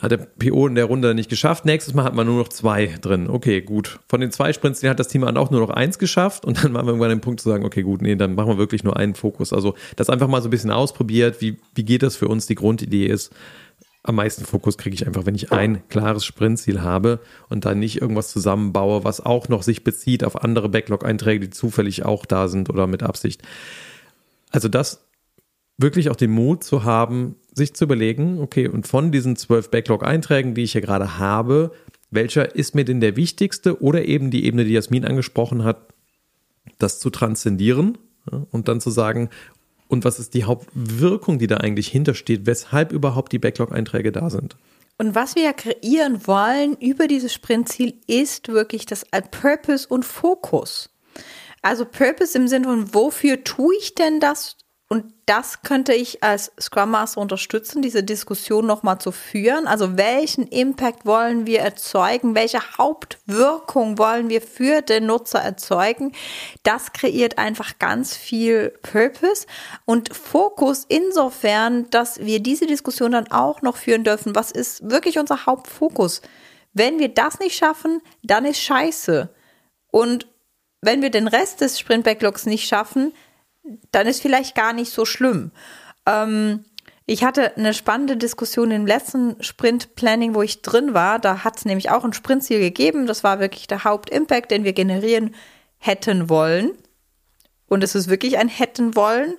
Hat 0.00 0.10
der 0.10 0.16
PO 0.16 0.68
in 0.68 0.74
der 0.74 0.86
Runde 0.86 1.14
nicht 1.14 1.28
geschafft. 1.28 1.66
Nächstes 1.66 1.92
Mal 1.92 2.04
hat 2.04 2.14
man 2.14 2.26
nur 2.26 2.38
noch 2.38 2.48
zwei 2.48 2.86
drin. 3.00 3.28
Okay, 3.28 3.60
gut. 3.60 4.00
Von 4.08 4.22
den 4.22 4.30
zwei 4.30 4.52
Sprints, 4.54 4.82
hat 4.82 4.98
das 4.98 5.08
Team 5.08 5.22
auch 5.24 5.50
nur 5.50 5.60
noch 5.60 5.70
eins 5.70 5.98
geschafft. 5.98 6.46
Und 6.46 6.64
dann 6.64 6.72
waren 6.72 6.86
wir 6.86 6.90
irgendwann 6.90 7.10
an 7.10 7.18
dem 7.18 7.20
Punkt 7.20 7.40
zu 7.40 7.48
sagen, 7.48 7.64
okay, 7.64 7.82
gut, 7.82 8.00
nee, 8.00 8.16
dann 8.16 8.34
machen 8.34 8.48
wir 8.48 8.58
wirklich 8.58 8.84
nur 8.84 8.96
einen 8.96 9.14
Fokus. 9.14 9.52
Also 9.52 9.74
das 9.96 10.08
einfach 10.08 10.28
mal 10.28 10.40
so 10.40 10.48
ein 10.48 10.50
bisschen 10.50 10.70
ausprobiert. 10.70 11.42
Wie, 11.42 11.58
wie 11.74 11.84
geht 11.84 12.02
das 12.02 12.16
für 12.16 12.28
uns? 12.28 12.46
Die 12.46 12.54
Grundidee 12.54 13.06
ist, 13.06 13.34
am 14.02 14.14
meisten 14.14 14.44
Fokus 14.44 14.78
kriege 14.78 14.94
ich 14.94 15.06
einfach, 15.06 15.26
wenn 15.26 15.34
ich 15.34 15.52
ein 15.52 15.86
klares 15.88 16.24
Sprintziel 16.24 16.80
habe 16.80 17.20
und 17.48 17.64
dann 17.64 17.78
nicht 17.78 18.00
irgendwas 18.00 18.30
zusammenbaue, 18.30 19.04
was 19.04 19.24
auch 19.24 19.48
noch 19.48 19.62
sich 19.62 19.84
bezieht 19.84 20.24
auf 20.24 20.42
andere 20.42 20.68
Backlog-Einträge, 20.68 21.40
die 21.40 21.50
zufällig 21.50 22.04
auch 22.04 22.24
da 22.24 22.48
sind 22.48 22.70
oder 22.70 22.86
mit 22.86 23.02
Absicht. 23.02 23.42
Also 24.52 24.68
das 24.68 25.05
wirklich 25.78 26.10
auch 26.10 26.16
den 26.16 26.30
Mut 26.30 26.64
zu 26.64 26.84
haben, 26.84 27.36
sich 27.52 27.74
zu 27.74 27.84
überlegen, 27.84 28.40
okay, 28.40 28.68
und 28.68 28.86
von 28.86 29.12
diesen 29.12 29.36
zwölf 29.36 29.70
Backlog-Einträgen, 29.70 30.54
die 30.54 30.62
ich 30.62 30.72
hier 30.72 30.80
gerade 30.80 31.18
habe, 31.18 31.72
welcher 32.10 32.54
ist 32.54 32.74
mir 32.74 32.84
denn 32.84 33.00
der 33.00 33.16
wichtigste 33.16 33.82
oder 33.82 34.04
eben 34.04 34.30
die 34.30 34.44
Ebene, 34.44 34.64
die 34.64 34.72
Jasmin 34.72 35.04
angesprochen 35.04 35.64
hat, 35.64 35.88
das 36.78 36.98
zu 36.98 37.10
transzendieren 37.10 37.98
ja, 38.30 38.46
und 38.50 38.68
dann 38.68 38.80
zu 38.80 38.90
sagen, 38.90 39.30
und 39.88 40.04
was 40.04 40.18
ist 40.18 40.34
die 40.34 40.44
Hauptwirkung, 40.44 41.38
die 41.38 41.46
da 41.46 41.58
eigentlich 41.58 41.88
hintersteht, 41.88 42.46
weshalb 42.46 42.92
überhaupt 42.92 43.32
die 43.32 43.38
Backlog-Einträge 43.38 44.12
da 44.12 44.30
sind. 44.30 44.56
Und 44.98 45.14
was 45.14 45.36
wir 45.36 45.42
ja 45.42 45.52
kreieren 45.52 46.26
wollen 46.26 46.76
über 46.80 47.06
dieses 47.06 47.32
Sprintziel 47.32 47.94
ist 48.06 48.48
wirklich 48.48 48.86
das 48.86 49.04
Purpose 49.30 49.86
und 49.86 50.04
Fokus. 50.04 50.90
Also 51.62 51.84
Purpose 51.84 52.36
im 52.36 52.48
Sinne 52.48 52.66
von, 52.66 52.94
wofür 52.94 53.44
tue 53.44 53.76
ich 53.76 53.94
denn 53.94 54.20
das 54.20 54.56
und 54.88 55.12
das 55.26 55.62
könnte 55.62 55.92
ich 55.94 56.22
als 56.22 56.52
Scrum 56.60 56.92
Master 56.92 57.20
unterstützen, 57.20 57.82
diese 57.82 58.04
Diskussion 58.04 58.66
nochmal 58.66 59.00
zu 59.00 59.10
führen. 59.10 59.66
Also 59.66 59.96
welchen 59.96 60.46
Impact 60.46 61.04
wollen 61.04 61.44
wir 61.44 61.58
erzeugen? 61.58 62.36
Welche 62.36 62.60
Hauptwirkung 62.78 63.98
wollen 63.98 64.28
wir 64.28 64.40
für 64.40 64.82
den 64.82 65.06
Nutzer 65.06 65.40
erzeugen? 65.40 66.12
Das 66.62 66.92
kreiert 66.92 67.36
einfach 67.36 67.80
ganz 67.80 68.16
viel 68.16 68.78
Purpose 68.82 69.48
und 69.86 70.14
Fokus 70.14 70.84
insofern, 70.88 71.90
dass 71.90 72.20
wir 72.20 72.38
diese 72.38 72.66
Diskussion 72.66 73.10
dann 73.10 73.32
auch 73.32 73.62
noch 73.62 73.76
führen 73.76 74.04
dürfen. 74.04 74.36
Was 74.36 74.52
ist 74.52 74.88
wirklich 74.88 75.18
unser 75.18 75.46
Hauptfokus? 75.46 76.22
Wenn 76.74 77.00
wir 77.00 77.08
das 77.08 77.40
nicht 77.40 77.56
schaffen, 77.56 78.02
dann 78.22 78.44
ist 78.44 78.60
scheiße. 78.60 79.30
Und 79.90 80.28
wenn 80.80 81.02
wir 81.02 81.10
den 81.10 81.26
Rest 81.26 81.60
des 81.60 81.80
Sprint 81.80 82.04
Backlogs 82.04 82.46
nicht 82.46 82.68
schaffen, 82.68 83.12
dann 83.92 84.06
ist 84.06 84.22
vielleicht 84.22 84.54
gar 84.54 84.72
nicht 84.72 84.90
so 84.90 85.04
schlimm. 85.04 85.50
Ähm, 86.06 86.64
ich 87.08 87.22
hatte 87.22 87.56
eine 87.56 87.72
spannende 87.72 88.16
Diskussion 88.16 88.72
im 88.72 88.86
letzten 88.86 89.40
Sprint 89.42 89.94
Planning, 89.94 90.34
wo 90.34 90.42
ich 90.42 90.62
drin 90.62 90.92
war. 90.92 91.20
Da 91.20 91.44
hat 91.44 91.58
es 91.58 91.64
nämlich 91.64 91.90
auch 91.90 92.04
ein 92.04 92.12
Sprintziel 92.12 92.58
gegeben. 92.58 93.06
Das 93.06 93.22
war 93.22 93.38
wirklich 93.38 93.68
der 93.68 93.84
Hauptimpact, 93.84 94.50
den 94.50 94.64
wir 94.64 94.72
generieren 94.72 95.34
hätten 95.78 96.28
wollen. 96.28 96.72
Und 97.68 97.84
es 97.84 97.94
ist 97.94 98.08
wirklich 98.08 98.38
ein 98.38 98.48
hätten 98.48 98.96
wollen, 98.96 99.34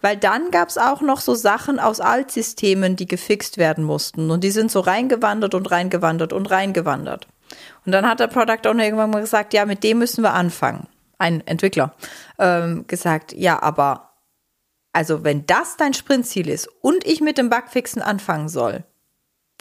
weil 0.00 0.16
dann 0.16 0.50
gab 0.50 0.68
es 0.68 0.78
auch 0.78 1.00
noch 1.00 1.20
so 1.20 1.34
Sachen 1.34 1.80
aus 1.80 2.00
Altsystemen, 2.00 2.94
die 2.94 3.06
gefixt 3.06 3.58
werden 3.58 3.82
mussten. 3.84 4.30
Und 4.30 4.44
die 4.44 4.50
sind 4.52 4.70
so 4.70 4.80
reingewandert 4.80 5.54
und 5.54 5.70
reingewandert 5.70 6.32
und 6.32 6.46
reingewandert. 6.50 7.26
Und 7.84 7.92
dann 7.92 8.08
hat 8.08 8.20
der 8.20 8.28
Product 8.28 8.68
Owner 8.68 8.84
irgendwann 8.84 9.10
mal 9.10 9.20
gesagt, 9.20 9.52
ja, 9.52 9.66
mit 9.66 9.82
dem 9.82 9.98
müssen 9.98 10.22
wir 10.22 10.34
anfangen 10.34 10.86
ein 11.20 11.46
Entwickler, 11.46 11.94
ähm, 12.38 12.86
gesagt, 12.86 13.32
ja, 13.32 13.62
aber 13.62 14.14
also 14.92 15.22
wenn 15.22 15.46
das 15.46 15.76
dein 15.76 15.94
Sprintziel 15.94 16.48
ist 16.48 16.68
und 16.80 17.06
ich 17.06 17.20
mit 17.20 17.38
dem 17.38 17.50
Bugfixen 17.50 18.02
anfangen 18.02 18.48
soll, 18.48 18.84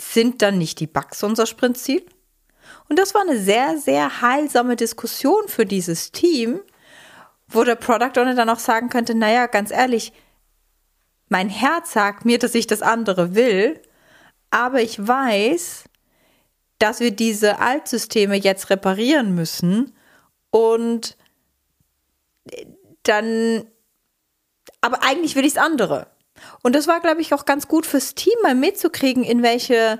sind 0.02 0.42
dann 0.42 0.58
nicht 0.58 0.80
die 0.80 0.88
Bugs 0.88 1.22
unser 1.24 1.46
Sprintziel? 1.46 2.04
Und 2.88 2.98
das 2.98 3.14
war 3.14 3.22
eine 3.22 3.38
sehr, 3.38 3.78
sehr 3.78 4.22
heilsame 4.22 4.76
Diskussion 4.76 5.48
für 5.48 5.66
dieses 5.66 6.12
Team, 6.12 6.62
wo 7.48 7.64
der 7.64 7.76
Product 7.76 8.20
Owner 8.20 8.36
dann 8.36 8.50
auch 8.50 8.60
sagen 8.60 8.90
könnte, 8.90 9.16
naja, 9.16 9.48
ganz 9.48 9.72
ehrlich, 9.72 10.14
mein 11.28 11.50
Herz 11.50 11.94
sagt 11.94 12.26
mir, 12.26 12.40
dass 12.40 12.56
ich 12.56 12.66
das 12.66 12.82
andere 12.82 13.36
will, 13.36 13.82
aber 14.50 14.82
ich 14.82 15.06
weiß, 15.06 15.84
dass 16.80 17.00
wir 17.02 17.12
diese 17.12 17.60
Altsysteme 17.60 18.36
jetzt 18.36 18.70
reparieren 18.70 19.36
müssen 19.36 19.94
und 20.50 21.18
dann, 23.04 23.70
aber 24.82 25.04
eigentlich 25.04 25.36
will 25.36 25.46
ich 25.46 25.54
das 25.54 25.64
andere. 25.64 26.08
Und 26.64 26.76
das 26.76 26.88
war, 26.88 27.00
glaube 27.00 27.22
ich, 27.22 27.34
auch 27.34 27.46
ganz 27.46 27.68
gut 27.68 27.86
fürs 27.86 28.16
Team 28.16 28.36
mal 28.44 28.56
mitzukriegen, 28.56 29.24
in 29.24 29.44
welche 29.44 30.00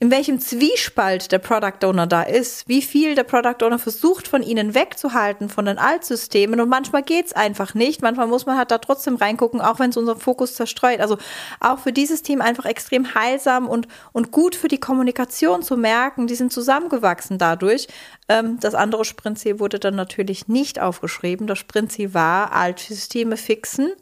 in 0.00 0.12
welchem 0.12 0.38
Zwiespalt 0.38 1.32
der 1.32 1.40
Product 1.40 1.84
Owner 1.84 2.06
da 2.06 2.22
ist, 2.22 2.68
wie 2.68 2.82
viel 2.82 3.16
der 3.16 3.24
Product 3.24 3.64
Owner 3.64 3.80
versucht 3.80 4.28
von 4.28 4.44
ihnen 4.44 4.74
wegzuhalten, 4.74 5.48
von 5.48 5.64
den 5.64 5.76
Altsystemen 5.76 6.60
und 6.60 6.68
manchmal 6.68 7.02
geht's 7.02 7.32
einfach 7.32 7.74
nicht, 7.74 8.00
manchmal 8.00 8.28
muss 8.28 8.46
man 8.46 8.56
halt 8.56 8.70
da 8.70 8.78
trotzdem 8.78 9.16
reingucken, 9.16 9.60
auch 9.60 9.80
wenn 9.80 9.90
es 9.90 9.96
unseren 9.96 10.20
Fokus 10.20 10.54
zerstreut. 10.54 11.00
Also 11.00 11.18
auch 11.58 11.80
für 11.80 11.92
dieses 11.92 12.22
Team 12.22 12.40
einfach 12.40 12.64
extrem 12.64 13.14
heilsam 13.16 13.68
und, 13.68 13.88
und 14.12 14.30
gut 14.30 14.54
für 14.54 14.68
die 14.68 14.78
Kommunikation 14.78 15.64
zu 15.64 15.76
merken, 15.76 16.28
die 16.28 16.36
sind 16.36 16.52
zusammengewachsen 16.52 17.38
dadurch. 17.38 17.88
Ähm, 18.28 18.60
das 18.60 18.76
andere 18.76 19.04
Sprintziel 19.04 19.58
wurde 19.58 19.80
dann 19.80 19.96
natürlich 19.96 20.46
nicht 20.46 20.78
aufgeschrieben. 20.80 21.48
Das 21.48 21.58
Sprintziel 21.58 22.14
war, 22.14 22.52
Altsysteme 22.52 23.36
fixen 23.36 23.92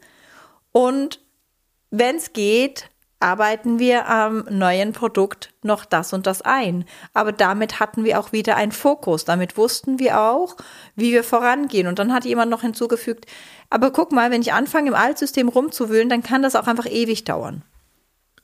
und 0.72 1.20
wenn 1.90 2.16
es 2.16 2.34
geht, 2.34 2.90
arbeiten 3.20 3.78
wir 3.78 4.08
am 4.08 4.44
neuen 4.50 4.92
Produkt 4.92 5.52
noch 5.62 5.84
das 5.84 6.12
und 6.12 6.26
das 6.26 6.42
ein. 6.42 6.84
Aber 7.14 7.32
damit 7.32 7.80
hatten 7.80 8.04
wir 8.04 8.20
auch 8.20 8.32
wieder 8.32 8.56
einen 8.56 8.72
Fokus. 8.72 9.24
Damit 9.24 9.56
wussten 9.56 9.98
wir 9.98 10.20
auch, 10.20 10.56
wie 10.94 11.12
wir 11.12 11.24
vorangehen. 11.24 11.86
Und 11.86 11.98
dann 11.98 12.12
hat 12.12 12.24
jemand 12.24 12.50
noch 12.50 12.62
hinzugefügt, 12.62 13.26
aber 13.70 13.90
guck 13.90 14.12
mal, 14.12 14.30
wenn 14.30 14.42
ich 14.42 14.52
anfange, 14.52 14.88
im 14.88 14.94
Altsystem 14.94 15.48
rumzuwühlen, 15.48 16.08
dann 16.08 16.22
kann 16.22 16.42
das 16.42 16.56
auch 16.56 16.66
einfach 16.66 16.86
ewig 16.86 17.24
dauern. 17.24 17.62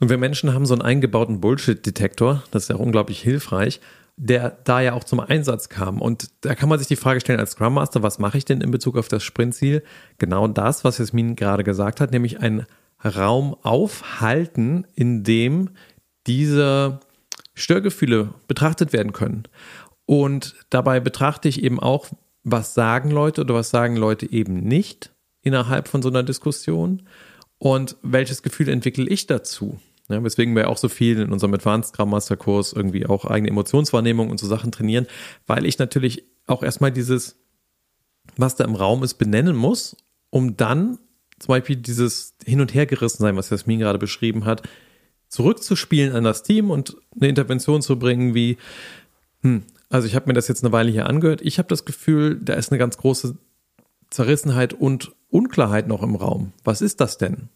Und 0.00 0.08
wir 0.08 0.18
Menschen 0.18 0.52
haben 0.52 0.66
so 0.66 0.74
einen 0.74 0.82
eingebauten 0.82 1.40
Bullshit-Detektor, 1.40 2.42
das 2.50 2.64
ist 2.64 2.68
ja 2.70 2.76
unglaublich 2.76 3.20
hilfreich, 3.20 3.80
der 4.16 4.58
da 4.64 4.80
ja 4.80 4.94
auch 4.94 5.04
zum 5.04 5.20
Einsatz 5.20 5.68
kam. 5.68 6.00
Und 6.00 6.28
da 6.40 6.54
kann 6.54 6.68
man 6.68 6.78
sich 6.78 6.88
die 6.88 6.96
Frage 6.96 7.20
stellen 7.20 7.38
als 7.38 7.52
Scrum 7.52 7.74
Master, 7.74 8.02
was 8.02 8.18
mache 8.18 8.36
ich 8.36 8.44
denn 8.44 8.60
in 8.60 8.70
Bezug 8.70 8.96
auf 8.96 9.08
das 9.08 9.22
Sprintziel? 9.22 9.84
Genau 10.18 10.48
das, 10.48 10.82
was 10.82 10.98
Jasmin 10.98 11.36
gerade 11.36 11.62
gesagt 11.62 12.00
hat, 12.00 12.10
nämlich 12.10 12.40
ein 12.40 12.66
Raum 13.04 13.56
aufhalten, 13.62 14.86
in 14.94 15.24
dem 15.24 15.70
diese 16.26 17.00
Störgefühle 17.54 18.34
betrachtet 18.48 18.92
werden 18.92 19.12
können. 19.12 19.44
Und 20.06 20.54
dabei 20.70 21.00
betrachte 21.00 21.48
ich 21.48 21.62
eben 21.62 21.80
auch, 21.80 22.08
was 22.44 22.74
sagen 22.74 23.10
Leute 23.10 23.40
oder 23.42 23.54
was 23.54 23.70
sagen 23.70 23.96
Leute 23.96 24.30
eben 24.30 24.60
nicht 24.60 25.12
innerhalb 25.42 25.88
von 25.88 26.02
so 26.02 26.08
einer 26.08 26.22
Diskussion 26.22 27.02
und 27.58 27.96
welches 28.02 28.42
Gefühl 28.42 28.68
entwickle 28.68 29.08
ich 29.08 29.26
dazu. 29.26 29.78
Ja, 30.08 30.22
weswegen 30.22 30.54
wir 30.56 30.68
auch 30.68 30.76
so 30.76 30.88
viel 30.88 31.20
in 31.20 31.32
unserem 31.32 31.54
Advanced 31.54 31.94
Scrum 31.94 32.10
Master 32.10 32.36
Kurs 32.36 32.72
irgendwie 32.72 33.06
auch 33.06 33.24
eigene 33.24 33.50
Emotionswahrnehmung 33.50 34.30
und 34.30 34.40
so 34.40 34.46
Sachen 34.46 34.72
trainieren, 34.72 35.06
weil 35.46 35.64
ich 35.64 35.78
natürlich 35.78 36.24
auch 36.46 36.62
erstmal 36.62 36.90
dieses, 36.90 37.36
was 38.36 38.56
da 38.56 38.64
im 38.64 38.74
Raum 38.74 39.04
ist, 39.04 39.14
benennen 39.14 39.56
muss, 39.56 39.96
um 40.30 40.56
dann 40.56 40.98
zum 41.42 41.48
Beispiel 41.48 41.76
dieses 41.76 42.34
Hin- 42.44 42.60
und 42.60 42.72
Hergerissensein, 42.72 43.36
was 43.36 43.50
Jasmin 43.50 43.80
gerade 43.80 43.98
beschrieben 43.98 44.44
hat, 44.44 44.62
zurückzuspielen 45.28 46.14
an 46.14 46.24
das 46.24 46.42
Team 46.42 46.70
und 46.70 46.96
eine 47.16 47.28
Intervention 47.28 47.82
zu 47.82 47.98
bringen, 47.98 48.34
wie, 48.34 48.58
hm, 49.40 49.64
also 49.90 50.06
ich 50.06 50.14
habe 50.14 50.26
mir 50.28 50.34
das 50.34 50.48
jetzt 50.48 50.64
eine 50.64 50.72
Weile 50.72 50.90
hier 50.90 51.06
angehört. 51.06 51.42
Ich 51.42 51.58
habe 51.58 51.68
das 51.68 51.84
Gefühl, 51.84 52.38
da 52.40 52.54
ist 52.54 52.70
eine 52.70 52.78
ganz 52.78 52.96
große 52.96 53.36
Zerrissenheit 54.10 54.72
und 54.72 55.12
Unklarheit 55.30 55.88
noch 55.88 56.02
im 56.02 56.14
Raum. 56.14 56.52
Was 56.64 56.80
ist 56.80 57.00
das 57.00 57.18
denn? 57.18 57.48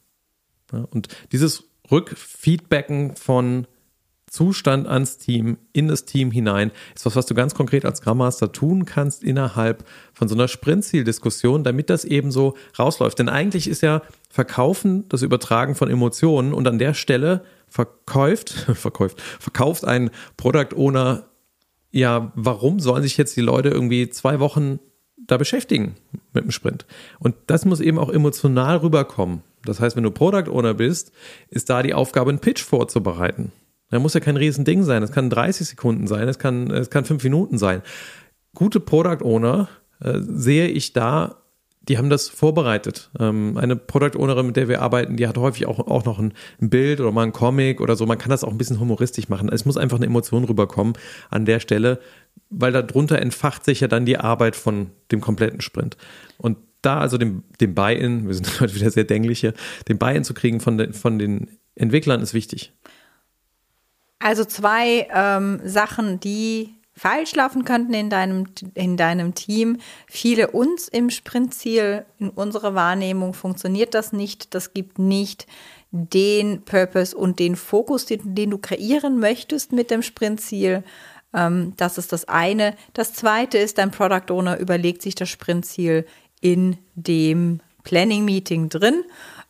Ja, 0.72 0.86
und 0.90 1.08
dieses 1.32 1.64
Rückfeedbacken 1.90 3.14
von 3.14 3.66
Zustand 4.30 4.88
ans 4.88 5.18
Team, 5.18 5.56
in 5.72 5.88
das 5.88 6.04
Team 6.04 6.30
hinein, 6.30 6.72
ist 6.94 7.06
was, 7.06 7.16
was 7.16 7.26
du 7.26 7.34
ganz 7.34 7.54
konkret 7.54 7.84
als 7.84 7.98
Scrum 7.98 8.18
Master 8.18 8.50
tun 8.50 8.84
kannst 8.84 9.22
innerhalb 9.22 9.84
von 10.12 10.28
so 10.28 10.34
einer 10.34 10.48
Sprintziel-Diskussion, 10.48 11.62
damit 11.62 11.90
das 11.90 12.04
eben 12.04 12.32
so 12.32 12.54
rausläuft. 12.78 13.18
Denn 13.18 13.28
eigentlich 13.28 13.68
ist 13.68 13.82
ja 13.82 14.02
Verkaufen 14.28 15.08
das 15.08 15.22
Übertragen 15.22 15.74
von 15.74 15.88
Emotionen 15.88 16.52
und 16.52 16.68
an 16.68 16.78
der 16.78 16.92
Stelle 16.92 17.42
verkauft, 17.68 18.50
verkauft, 18.74 19.20
verkauft 19.40 19.84
ein 19.84 20.10
Product 20.36 20.76
Owner, 20.76 21.24
ja, 21.90 22.32
warum 22.34 22.78
sollen 22.78 23.02
sich 23.02 23.16
jetzt 23.16 23.36
die 23.36 23.42
Leute 23.42 23.70
irgendwie 23.70 24.10
zwei 24.10 24.38
Wochen 24.40 24.78
da 25.16 25.38
beschäftigen 25.38 25.94
mit 26.34 26.44
dem 26.44 26.50
Sprint? 26.50 26.84
Und 27.18 27.34
das 27.46 27.64
muss 27.64 27.80
eben 27.80 27.98
auch 27.98 28.10
emotional 28.10 28.76
rüberkommen. 28.78 29.42
Das 29.64 29.80
heißt, 29.80 29.96
wenn 29.96 30.04
du 30.04 30.10
Product 30.10 30.50
Owner 30.50 30.74
bist, 30.74 31.12
ist 31.48 31.70
da 31.70 31.82
die 31.82 31.94
Aufgabe, 31.94 32.30
einen 32.30 32.40
Pitch 32.40 32.62
vorzubereiten. 32.62 33.52
Da 33.90 33.98
muss 33.98 34.14
ja 34.14 34.20
kein 34.20 34.36
Riesending 34.36 34.82
sein. 34.82 35.02
Es 35.02 35.12
kann 35.12 35.30
30 35.30 35.68
Sekunden 35.68 36.06
sein, 36.06 36.28
es 36.28 36.38
kann, 36.38 36.70
es 36.70 36.90
kann 36.90 37.04
fünf 37.04 37.22
Minuten 37.22 37.58
sein. 37.58 37.82
Gute 38.54 38.80
Product 38.80 39.22
Owner 39.22 39.68
äh, 40.00 40.18
sehe 40.20 40.68
ich 40.68 40.92
da, 40.92 41.42
die 41.88 41.98
haben 41.98 42.10
das 42.10 42.28
vorbereitet. 42.28 43.10
Ähm, 43.18 43.56
eine 43.56 43.76
Product 43.76 44.18
Ownerin, 44.18 44.46
mit 44.46 44.56
der 44.56 44.68
wir 44.68 44.82
arbeiten, 44.82 45.16
die 45.16 45.28
hat 45.28 45.38
häufig 45.38 45.66
auch, 45.66 45.78
auch 45.78 46.04
noch 46.04 46.18
ein, 46.18 46.32
ein, 46.60 46.68
Bild 46.68 47.00
oder 47.00 47.12
mal 47.12 47.22
ein 47.22 47.32
Comic 47.32 47.80
oder 47.80 47.94
so. 47.96 48.06
Man 48.06 48.18
kann 48.18 48.30
das 48.30 48.42
auch 48.42 48.50
ein 48.50 48.58
bisschen 48.58 48.80
humoristisch 48.80 49.28
machen. 49.28 49.48
Es 49.50 49.64
muss 49.64 49.76
einfach 49.76 49.98
eine 49.98 50.06
Emotion 50.06 50.44
rüberkommen 50.44 50.94
an 51.30 51.44
der 51.44 51.60
Stelle, 51.60 52.00
weil 52.50 52.72
darunter 52.72 53.20
entfacht 53.20 53.64
sich 53.64 53.80
ja 53.80 53.88
dann 53.88 54.04
die 54.04 54.18
Arbeit 54.18 54.56
von 54.56 54.90
dem 55.12 55.20
kompletten 55.20 55.60
Sprint. 55.60 55.96
Und 56.38 56.58
da 56.82 56.98
also 56.98 57.18
dem, 57.18 57.44
dem 57.60 57.74
Buy-in, 57.74 58.26
wir 58.26 58.34
sind 58.34 58.60
heute 58.60 58.74
wieder 58.74 58.90
sehr 58.90 59.04
denkliche, 59.04 59.54
den 59.88 59.98
Buy-in 59.98 60.24
zu 60.24 60.34
kriegen 60.34 60.60
von, 60.60 60.78
de, 60.78 60.92
von 60.92 61.18
den 61.18 61.48
Entwicklern 61.76 62.20
ist 62.20 62.34
wichtig. 62.34 62.72
Also 64.18 64.44
zwei 64.44 65.08
ähm, 65.12 65.60
Sachen, 65.64 66.20
die 66.20 66.74
falsch 66.96 67.34
laufen 67.34 67.64
könnten 67.64 67.92
in 67.92 68.08
deinem, 68.08 68.46
in 68.74 68.96
deinem 68.96 69.34
Team. 69.34 69.78
Viele 70.06 70.50
uns 70.50 70.88
im 70.88 71.10
Sprintziel, 71.10 72.06
in 72.18 72.30
unserer 72.30 72.74
Wahrnehmung 72.74 73.34
funktioniert 73.34 73.94
das 73.94 74.12
nicht. 74.12 74.54
Das 74.54 74.72
gibt 74.72 74.98
nicht 74.98 75.46
den 75.90 76.62
Purpose 76.62 77.16
und 77.16 77.38
den 77.38 77.56
Fokus, 77.56 78.06
den, 78.06 78.34
den 78.34 78.50
du 78.50 78.58
kreieren 78.58 79.18
möchtest 79.20 79.72
mit 79.72 79.90
dem 79.90 80.02
Sprintziel. 80.02 80.82
Ähm, 81.34 81.74
das 81.76 81.98
ist 81.98 82.12
das 82.12 82.26
eine. 82.26 82.74
Das 82.94 83.12
zweite 83.12 83.58
ist, 83.58 83.78
dein 83.78 83.90
Product 83.90 84.30
Owner 84.32 84.58
überlegt 84.58 85.02
sich 85.02 85.14
das 85.14 85.28
Sprintziel 85.28 86.06
in 86.40 86.78
dem 86.94 87.60
Planning 87.84 88.24
Meeting 88.24 88.68
drin 88.68 89.04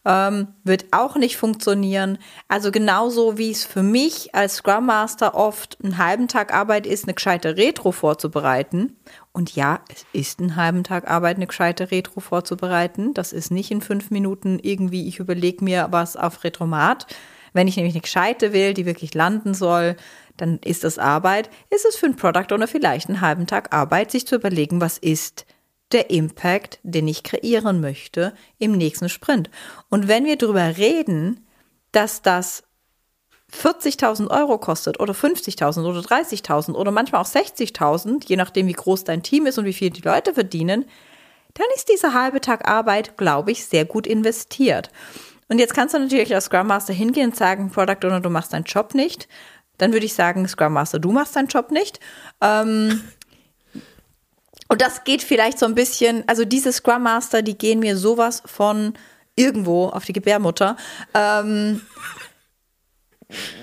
ähm, 0.07 0.47
wird 0.63 0.87
auch 0.93 1.17
nicht 1.17 1.37
funktionieren. 1.37 2.19
Also 2.47 2.71
genauso 2.71 3.37
wie 3.39 3.51
es 3.51 3.65
für 3.65 3.83
mich 3.83 4.35
als 4.35 4.57
Scrum 4.57 4.87
Master 4.87 5.35
oft 5.35 5.77
einen 5.83 5.99
halben 5.99 6.29
Tag 6.29 6.55
Arbeit 6.55 6.87
ist, 6.87 7.05
eine 7.05 7.15
gescheite 7.15 7.57
Retro 7.57 7.91
vorzubereiten. 7.91 8.97
Und 9.33 9.55
ja, 9.57 9.81
es 9.93 10.07
ist 10.13 10.39
einen 10.39 10.55
halben 10.55 10.85
Tag 10.85 11.11
Arbeit, 11.11 11.37
eine 11.37 11.49
gescheite 11.49 11.91
Retro 11.91 12.21
vorzubereiten. 12.21 13.15
Das 13.15 13.33
ist 13.33 13.51
nicht 13.51 13.73
in 13.73 13.83
fünf 13.83 14.11
Minuten 14.11 14.61
irgendwie, 14.63 15.09
ich 15.09 15.19
überlege 15.19 15.65
mir 15.65 15.89
was 15.91 16.17
auf 16.17 16.45
Retromat. 16.45 17.07
Wenn 17.53 17.67
ich 17.67 17.77
nämlich 17.77 17.95
eine 17.95 18.03
gescheite 18.03 18.53
will, 18.53 18.75
die 18.75 18.87
wirklich 18.87 19.13
landen 19.13 19.55
soll, 19.55 19.97
dann 20.37 20.59
ist 20.59 20.85
das 20.85 20.99
Arbeit. 20.99 21.51
Ist 21.71 21.85
es 21.85 21.97
für 21.97 22.07
einen 22.07 22.17
Product 22.17 22.53
Owner 22.53 22.69
vielleicht 22.69 23.09
einen 23.09 23.23
halben 23.23 23.47
Tag 23.47 23.75
Arbeit, 23.75 24.13
sich 24.13 24.27
zu 24.27 24.37
überlegen, 24.37 24.81
was 24.81 24.99
ist 24.99 25.47
der 25.93 26.11
Impact, 26.11 26.79
den 26.83 27.07
ich 27.09 27.23
kreieren 27.23 27.81
möchte 27.81 28.35
im 28.59 28.73
nächsten 28.73 29.09
Sprint. 29.09 29.51
Und 29.89 30.09
wenn 30.09 30.25
wir 30.25 30.37
darüber 30.37 30.77
reden, 30.77 31.47
dass 31.93 32.23
das 32.23 32.65
40.000 33.53 34.29
Euro 34.29 34.59
kostet 34.59 34.99
oder 34.99 35.13
50.000 35.13 35.89
oder 35.89 36.01
30.000 36.01 36.75
oder 36.75 36.91
manchmal 36.91 37.23
auch 37.23 37.27
60.000, 37.27 38.25
je 38.27 38.37
nachdem, 38.37 38.67
wie 38.67 38.73
groß 38.73 39.05
dein 39.05 39.23
Team 39.23 39.47
ist 39.47 39.59
und 39.59 39.65
wie 39.65 39.73
viel 39.73 39.91
die 39.91 40.03
Leute 40.03 40.35
verdienen, 40.35 40.85
dann 41.55 41.67
ist 41.75 41.89
dieser 41.89 42.13
halbe 42.13 42.41
Tag 42.41 42.69
Arbeit, 42.69 43.17
glaube 43.17 43.53
ich, 43.53 43.65
sehr 43.65 43.85
gut 43.85 44.07
investiert. 44.07 44.91
Und 45.49 45.59
jetzt 45.59 45.75
kannst 45.75 45.95
du 45.95 45.99
natürlich 45.99 46.35
als 46.35 46.47
Scrum 46.47 46.67
Master 46.67 46.93
hingehen 46.93 47.31
und 47.31 47.37
sagen, 47.37 47.71
Product 47.71 48.05
Owner, 48.05 48.21
du 48.21 48.31
machst 48.31 48.53
deinen 48.53 48.65
Job 48.65 48.95
nicht. 48.95 49.29
Dann 49.79 49.93
würde 49.93 50.07
ich 50.07 50.15
sagen, 50.15 50.47
Scrum 50.49 50.73
Master, 50.73 50.99
du 50.99 51.13
machst 51.13 51.37
deinen 51.37 51.47
Job 51.47 51.71
nicht. 51.71 52.01
Ähm, 52.41 53.03
und 54.69 54.83
das 54.83 55.05
geht 55.05 55.23
vielleicht 55.23 55.59
so 55.59 55.67
ein 55.67 55.75
bisschen, 55.75 56.25
also 56.27 56.45
diese 56.45 56.73
Scrum 56.73 57.03
Master, 57.03 57.43
die 57.43 57.57
gehen 57.57 57.81
mir 57.81 57.97
sowas 57.97 58.43
von 58.45 58.95
irgendwo 59.37 59.87
auf 59.89 60.05
die 60.05 60.13
Gebärmutter. 60.13 60.77
Ähm, 61.15 61.83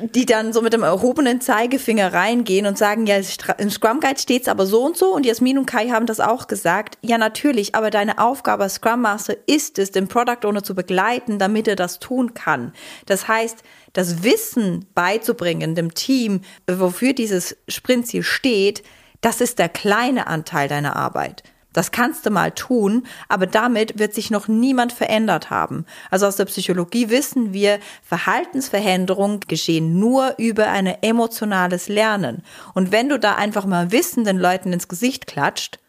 die 0.02 0.26
dann 0.26 0.52
so 0.52 0.62
mit 0.62 0.74
dem 0.74 0.84
erhobenen 0.84 1.40
Zeigefinger 1.40 2.12
reingehen 2.14 2.66
und 2.66 2.78
sagen, 2.78 3.08
ja, 3.08 3.16
im 3.58 3.70
Scrum 3.70 4.02
Guide 4.02 4.20
steht 4.20 4.42
es 4.44 4.48
aber 4.50 4.66
so 4.66 4.84
und 4.84 4.98
so 4.98 5.14
und 5.14 5.26
Jasmin 5.26 5.58
und 5.58 5.66
Kai 5.66 5.90
haben 5.90 6.06
das 6.06 6.20
auch 6.20 6.48
gesagt. 6.48 6.98
Ja, 7.02 7.18
natürlich, 7.18 7.74
aber 7.74 7.90
deine 7.90 8.20
Aufgabe 8.20 8.64
als 8.64 8.76
Scrum 8.76 9.02
Master 9.02 9.36
ist 9.48 9.80
es, 9.80 9.92
den 9.92 10.10
Product 10.10 10.46
Owner 10.46 10.64
zu 10.64 10.76
begleiten, 10.76 11.40
damit 11.40 11.70
er 11.70 11.78
das 11.78 12.00
tun 12.00 12.34
kann. 12.34 12.74
Das 13.06 13.30
heißt, 13.30 13.60
das 13.94 14.24
Wissen 14.24 14.86
beizubringen 14.96 15.76
dem 15.76 15.94
Team, 15.94 16.42
wofür 16.70 17.14
dieses 17.14 17.56
Sprintziel 17.70 18.24
steht, 18.24 18.84
das 19.24 19.42
ist 19.42 19.58
der 19.58 19.70
kleine 19.70 20.28
Anteil 20.28 20.68
deiner 20.68 20.96
Arbeit. 20.96 21.44
Das 21.72 21.92
kannst 21.92 22.26
du 22.26 22.30
mal 22.30 22.52
tun, 22.52 23.08
aber 23.28 23.48
damit 23.48 23.98
wird 23.98 24.14
sich 24.14 24.30
noch 24.30 24.48
niemand 24.48 24.94
verändert 24.94 25.50
haben. 25.50 25.86
Also 26.12 26.28
aus 26.28 26.36
der 26.36 26.46
Psychologie 26.46 27.10
wissen 27.10 27.52
wir, 27.52 27.80
Verhaltensveränderungen 28.04 29.40
geschehen 29.42 29.98
nur 29.98 30.36
über 30.38 30.68
ein 30.68 30.86
emotionales 30.86 31.88
Lernen. 31.88 32.44
Und 32.76 32.92
wenn 32.92 33.10
du 33.10 33.18
da 33.18 33.36
einfach 33.36 33.66
mal 33.66 33.92
Wissen 33.92 34.24
den 34.24 34.38
Leuten 34.38 34.72
ins 34.72 34.88
Gesicht 34.88 35.26
klatscht, 35.26 35.80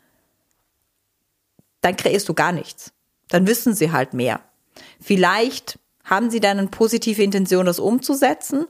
dann 1.82 1.96
kreierst 1.96 2.28
du 2.28 2.34
gar 2.34 2.52
nichts. 2.52 2.92
Dann 3.28 3.46
wissen 3.46 3.74
sie 3.74 3.92
halt 3.92 4.14
mehr. 4.14 4.40
Vielleicht 5.00 5.78
haben 6.04 6.30
sie 6.30 6.40
dann 6.40 6.58
eine 6.58 6.68
positive 6.68 7.22
Intention, 7.22 7.66
das 7.66 7.78
umzusetzen. 7.78 8.66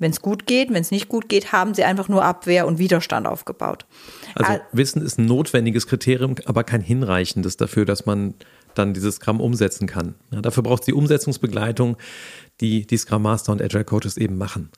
Wenn 0.00 0.10
es 0.10 0.20
gut 0.20 0.46
geht, 0.46 0.70
wenn 0.70 0.80
es 0.80 0.90
nicht 0.90 1.08
gut 1.08 1.28
geht, 1.28 1.52
haben 1.52 1.74
sie 1.74 1.84
einfach 1.84 2.08
nur 2.08 2.24
Abwehr 2.24 2.66
und 2.66 2.78
Widerstand 2.78 3.26
aufgebaut. 3.26 3.86
Also 4.34 4.60
Wissen 4.72 5.02
ist 5.02 5.18
ein 5.18 5.26
notwendiges 5.26 5.86
Kriterium, 5.86 6.36
aber 6.46 6.64
kein 6.64 6.80
hinreichendes 6.80 7.56
dafür, 7.56 7.84
dass 7.84 8.06
man 8.06 8.34
dann 8.74 8.94
dieses 8.94 9.16
Scrum 9.16 9.40
umsetzen 9.40 9.86
kann. 9.86 10.14
Ja, 10.30 10.40
dafür 10.40 10.62
braucht 10.62 10.82
es 10.82 10.86
die 10.86 10.94
Umsetzungsbegleitung, 10.94 11.96
die 12.60 12.86
die 12.86 12.96
Scrum 12.96 13.22
Master 13.22 13.52
und 13.52 13.62
Agile 13.62 13.84
Coaches 13.84 14.16
eben 14.16 14.38
machen. 14.38 14.70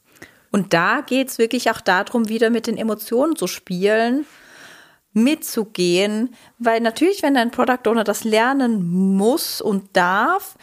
Und 0.50 0.74
da 0.74 1.00
geht 1.00 1.28
es 1.28 1.38
wirklich 1.38 1.70
auch 1.70 1.80
darum, 1.80 2.28
wieder 2.28 2.50
mit 2.50 2.66
den 2.66 2.76
Emotionen 2.76 3.37
zu 3.37 3.46
spielen, 3.46 4.26
mitzugehen, 5.14 6.35
weil 6.58 6.80
natürlich, 6.80 7.22
wenn 7.22 7.35
dein 7.35 7.50
Product 7.50 7.87
Owner 7.87 8.04
das 8.04 8.24
lernen 8.24 8.87
muss 9.16 9.61
und 9.61 9.96
darf, 9.96 10.56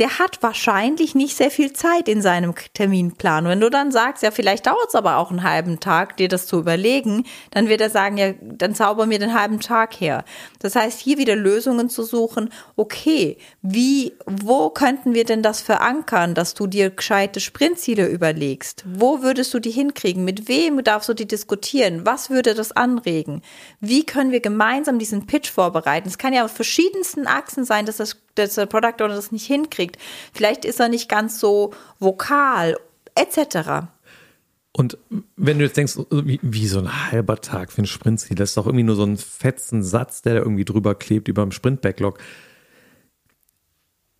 der 0.00 0.18
hat 0.18 0.42
wahrscheinlich 0.42 1.14
nicht 1.14 1.36
sehr 1.36 1.52
viel 1.52 1.72
Zeit 1.72 2.08
in 2.08 2.20
seinem 2.20 2.54
Terminplan. 2.74 3.44
Wenn 3.44 3.60
du 3.60 3.70
dann 3.70 3.92
sagst, 3.92 4.24
ja, 4.24 4.32
vielleicht 4.32 4.66
dauert 4.66 4.88
es 4.88 4.94
aber 4.96 5.18
auch 5.18 5.30
einen 5.30 5.44
halben 5.44 5.78
Tag, 5.78 6.16
dir 6.16 6.28
das 6.28 6.46
zu 6.46 6.58
überlegen, 6.58 7.24
dann 7.52 7.68
wird 7.68 7.80
er 7.80 7.90
sagen, 7.90 8.16
ja, 8.16 8.32
dann 8.40 8.74
zauber 8.74 9.06
mir 9.06 9.20
den 9.20 9.38
halben 9.38 9.60
Tag 9.60 9.94
her. 10.00 10.24
Das 10.58 10.74
heißt, 10.74 10.98
hier 10.98 11.16
wieder 11.18 11.36
Lösungen 11.36 11.88
zu 11.88 12.02
suchen, 12.02 12.50
okay, 12.74 13.38
wie, 13.62 14.14
wo 14.26 14.70
könnten 14.70 15.14
wir 15.14 15.24
denn 15.24 15.42
das 15.42 15.60
verankern, 15.60 16.34
dass 16.34 16.54
du 16.54 16.66
dir 16.66 16.90
gescheite 16.90 17.38
Sprintziele 17.38 18.08
überlegst? 18.08 18.84
Wo 18.86 19.22
würdest 19.22 19.54
du 19.54 19.60
die 19.60 19.70
hinkriegen? 19.70 20.24
Mit 20.24 20.48
wem 20.48 20.82
darfst 20.82 21.08
du 21.08 21.14
die 21.14 21.28
diskutieren? 21.28 22.04
Was 22.04 22.30
würde 22.30 22.54
das 22.54 22.72
anregen? 22.72 23.42
Wie 23.78 24.04
können 24.04 24.32
wir 24.32 24.40
gemeinsam 24.40 24.98
diesen 24.98 25.26
Pitch 25.26 25.50
vorbereiten? 25.50 26.08
Es 26.08 26.18
kann 26.18 26.32
ja 26.32 26.44
auf 26.44 26.52
verschiedensten 26.52 27.28
Achsen 27.28 27.64
sein, 27.64 27.86
dass 27.86 27.98
das 27.98 28.24
dass 28.34 28.54
der 28.54 28.66
Product 28.66 29.00
Owner 29.00 29.14
das 29.14 29.32
nicht 29.32 29.46
hinkriegt. 29.46 29.83
Vielleicht 30.32 30.64
ist 30.64 30.80
er 30.80 30.88
nicht 30.88 31.08
ganz 31.08 31.40
so 31.40 31.72
vokal, 31.98 32.76
etc. 33.14 33.88
Und 34.76 34.98
wenn 35.36 35.58
du 35.58 35.64
jetzt 35.64 35.76
denkst, 35.76 35.98
wie, 36.10 36.40
wie, 36.42 36.66
so 36.66 36.80
ein 36.80 37.10
halber 37.10 37.40
Tag 37.40 37.70
für 37.70 37.82
ein 37.82 37.86
Sprintziel, 37.86 38.36
das 38.36 38.50
ist 38.50 38.56
doch 38.56 38.66
irgendwie 38.66 38.82
nur 38.82 38.96
so 38.96 39.04
ein 39.04 39.16
fetzen 39.16 39.84
Satz, 39.84 40.22
der 40.22 40.34
da 40.34 40.40
irgendwie 40.40 40.64
drüber 40.64 40.96
klebt 40.96 41.28
über 41.28 41.42
dem 41.42 41.52
Sprint-Backlog. 41.52 42.18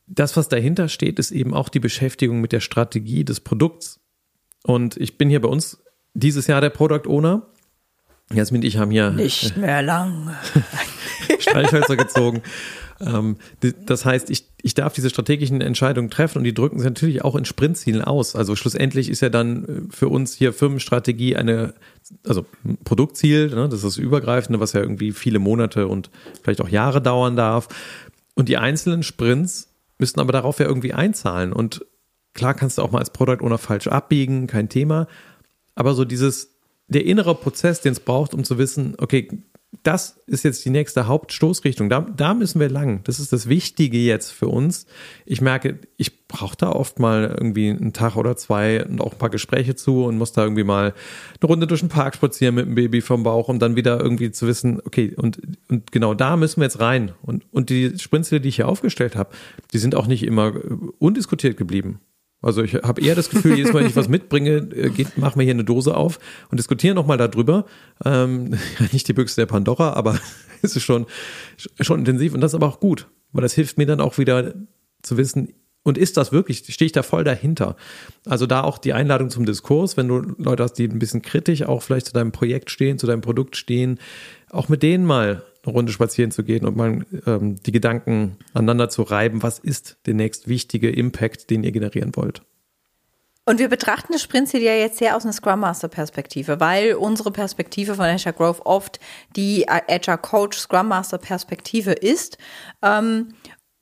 Das, 0.07 0.37
was 0.37 0.49
dahinter 0.49 0.89
steht, 0.89 1.19
ist 1.19 1.33
eben 1.33 1.55
auch 1.55 1.69
die 1.69 1.81
Beschäftigung 1.81 2.41
mit 2.41 2.53
der 2.53 2.61
Strategie 2.61 3.25
des 3.25 3.41
Produkts. 3.41 3.99
Und 4.63 4.97
ich 4.97 5.19
bin 5.19 5.29
hier 5.29 5.41
bei 5.41 5.49
uns 5.49 5.83
dieses 6.15 6.47
Jahr 6.47 6.61
der 6.61 6.71
Product 6.71 7.09
Owner. 7.09 7.51
Jasmin 8.37 8.61
und 8.61 8.67
ich 8.67 8.79
haben 8.79 8.91
hier 8.91 9.11
nicht 9.11 9.57
mehr 9.57 9.83
lang 9.83 10.35
Streichhölzer 11.39 11.97
gezogen. 11.97 12.43
Ähm, 13.01 13.37
das 13.87 14.05
heißt, 14.05 14.31
ich, 14.31 14.47
ich 14.63 14.75
darf 14.75 14.93
diese 14.93 15.11
strategischen 15.11 15.61
Entscheidungen 15.61 16.11
treffen 16.11 16.39
und 16.39 16.45
die 16.45 16.55
drücken 16.55 16.79
sich 16.79 16.87
natürlich 16.87 17.25
auch 17.25 17.35
in 17.37 17.45
Sprintzielen 17.45 18.03
aus. 18.03 18.37
Also 18.37 18.57
schlussendlich 18.57 19.09
ist 19.09 19.21
ja 19.21 19.29
dann 19.29 19.65
äh, 19.65 19.95
für 19.95 20.09
uns 20.09 20.35
hier 20.35 20.53
Firmenstrategie 20.53 21.37
eine, 21.37 21.75
also 22.27 22.47
Produktziel, 22.85 23.51
ne, 23.51 23.69
das 23.69 23.81
ist 23.81 23.85
das 23.85 23.97
Übergreifende, 23.97 24.61
was 24.61 24.73
ja 24.73 24.81
irgendwie 24.81 25.13
viele 25.13 25.39
Monate 25.39 25.89
und 25.89 26.11
vielleicht 26.43 26.61
auch 26.61 26.69
Jahre 26.69 27.03
dauern 27.03 27.37
darf. 27.37 27.69
Und 28.35 28.49
die 28.49 28.57
einzelnen 28.57 29.03
Sprints 29.03 29.69
müssten 29.99 30.21
aber 30.21 30.33
darauf 30.33 30.59
ja 30.59 30.67
irgendwie 30.67 30.93
einzahlen. 30.93 31.53
Und 31.53 31.85
klar 32.33 32.55
kannst 32.55 32.79
du 32.79 32.83
auch 32.83 32.91
mal 32.91 32.99
als 32.99 33.11
Product 33.11 33.43
Owner 33.43 33.59
falsch 33.59 33.87
abbiegen, 33.87 34.47
kein 34.47 34.69
Thema. 34.69 35.07
Aber 35.75 35.95
so 35.95 36.05
dieses, 36.05 36.54
der 36.89 37.05
innere 37.05 37.35
Prozess, 37.35 37.81
den 37.81 37.93
es 37.93 38.01
braucht, 38.01 38.35
um 38.35 38.45
zu 38.45 38.59
wissen, 38.59 38.95
okay, 38.99 39.29
das 39.83 40.21
ist 40.27 40.45
jetzt 40.45 40.65
die 40.65 40.71
nächste 40.71 41.07
Hauptstoßrichtung. 41.07 41.89
Da, 41.89 42.01
da 42.01 42.35
müssen 42.35 42.61
wir 42.61 42.69
lang. 42.69 43.03
Das 43.05 43.19
ist 43.19 43.33
das 43.33 43.49
Wichtige 43.49 43.99
jetzt 43.99 44.31
für 44.31 44.49
uns. 44.49 44.87
Ich 45.27 45.41
merke, 45.41 45.79
ich 45.97 46.27
brauche 46.29 46.57
da 46.57 46.71
oft 46.71 46.99
mal 46.99 47.35
irgendwie 47.37 47.71
einen 47.71 47.93
Tag 47.93 48.17
oder 48.17 48.37
zwei 48.37 48.85
und 48.85 49.01
auch 49.01 49.13
ein 49.13 49.19
paar 49.19 49.31
Gespräche 49.31 49.75
zu 49.75 50.05
und 50.05 50.17
muss 50.17 50.33
da 50.33 50.43
irgendwie 50.43 50.65
mal 50.65 50.95
eine 51.41 51.49
Runde 51.49 51.67
durch 51.67 51.81
den 51.81 51.89
Park 51.89 52.15
spazieren 52.15 52.55
mit 52.55 52.67
dem 52.67 52.75
Baby 52.75 53.01
vom 53.01 53.25
Bauch, 53.25 53.49
um 53.49 53.59
dann 53.59 53.77
wieder 53.77 54.01
irgendwie 54.01 54.31
zu 54.31 54.47
wissen, 54.47 54.81
okay, 54.85 55.15
und, 55.17 55.41
und 55.69 55.91
genau 55.93 56.15
da 56.15 56.37
müssen 56.37 56.61
wir 56.61 56.65
jetzt 56.65 56.81
rein. 56.81 57.13
Und, 57.23 57.45
und 57.53 57.71
die 57.71 57.99
Sprintziele, 57.99 58.41
die 58.41 58.49
ich 58.51 58.57
hier 58.57 58.69
aufgestellt 58.69 59.17
habe, 59.17 59.31
die 59.73 59.79
sind 59.79 59.95
auch 59.95 60.07
nicht 60.07 60.23
immer 60.23 60.55
undiskutiert 60.99 61.57
geblieben. 61.57 62.01
Also 62.45 62.63
ich 62.63 62.75
habe 62.75 63.01
eher 63.01 63.15
das 63.15 63.31
Gefühl, 63.31 63.57
jedes 63.57 63.73
Mal, 63.73 63.81
wenn 63.81 63.89
ich 63.89 63.97
was 63.97 64.09
mitbringe, 64.09 64.57
äh, 64.57 64.91
geht, 64.91 65.17
machen 65.19 65.39
wir 65.39 65.45
hier 65.45 65.55
eine 65.55 65.65
Dose 65.65 65.97
auf 65.97 66.19
und 66.51 66.59
diskutieren 66.59 66.95
nochmal 66.95 67.17
darüber. 67.17 67.65
Ähm, 68.05 68.55
nicht 68.93 69.09
die 69.09 69.13
Büchse 69.13 69.37
der 69.37 69.47
Pandora, 69.47 69.95
aber 69.95 70.19
es 70.63 70.77
ist 70.77 70.83
schon, 70.83 71.07
schon 71.81 72.01
intensiv 72.01 72.35
und 72.35 72.41
das 72.41 72.53
ist 72.53 72.57
aber 72.57 72.69
auch 72.69 72.81
gut, 72.81 73.09
weil 73.33 73.43
das 73.43 73.55
hilft 73.55 73.79
mir 73.79 73.87
dann 73.87 74.01
auch 74.01 74.19
wieder 74.19 74.55
zu 75.03 75.17
wissen, 75.17 75.55
und 75.87 75.99
ist 75.99 76.17
das 76.17 76.33
wirklich, 76.33 76.65
stehe 76.67 76.87
ich 76.87 76.93
da 76.93 77.03
voll 77.03 77.25
dahinter? 77.25 77.77
Also 78.25 78.47
da 78.47 78.63
auch 78.63 78.79
die 78.79 78.95
Einladung 78.95 79.29
zum 79.29 79.45
Diskurs, 79.45 79.99
wenn 79.99 80.09
du 80.09 80.35
Leute 80.39 80.63
hast, 80.63 80.73
die 80.75 80.89
ein 80.89 80.99
bisschen 80.99 81.21
kritisch 81.21 81.63
auch 81.63 81.83
vielleicht 81.83 82.07
zu 82.07 82.15
deinem 82.15 82.33
Projekt 82.33 82.71
stehen, 82.71 82.99
zu 82.99 83.07
deinem 83.07 83.21
Produkt 83.21 83.55
stehen, 83.55 84.01
auch 84.49 84.71
mit 84.71 84.83
denen 84.83 85.05
mal 85.05 85.43
eine 85.65 85.73
Runde 85.75 85.93
spazieren 85.93 86.31
zu 86.31 86.45
gehen 86.45 86.67
und 86.67 86.77
mal 86.77 87.05
ähm, 87.27 87.57
die 87.63 87.73
Gedanken 87.73 88.37
aneinander 88.53 88.89
zu 88.89 89.03
reiben, 89.03 89.43
was 89.43 89.59
ist 89.59 89.99
der 90.07 90.15
nächst 90.15 90.49
wichtige 90.49 90.91
Impact, 90.91 91.51
den 91.51 91.65
ihr 91.65 91.73
generieren 91.73 92.15
wollt. 92.15 92.43
Und 93.47 93.59
wir 93.59 93.69
betrachten 93.69 94.15
das 94.15 94.23
Sprintziel 94.23 94.63
ja 94.63 94.75
jetzt 94.75 94.97
sehr 94.97 95.15
aus 95.17 95.25
einer 95.25 95.35
Scrum 95.35 95.61
Master 95.61 95.89
Perspektive, 95.89 96.61
weil 96.61 96.95
unsere 96.95 97.31
Perspektive 97.31 97.95
von 97.95 98.07
Agile 98.07 98.33
Growth 98.33 98.65
oft 98.65 99.01
die 99.37 99.69
Agile 99.69 100.17
Coach 100.17 100.59
Scrum 100.59 100.89
Master 100.89 101.19
Perspektive 101.19 101.93
ist. 101.93 102.39
Ähm, 102.81 103.35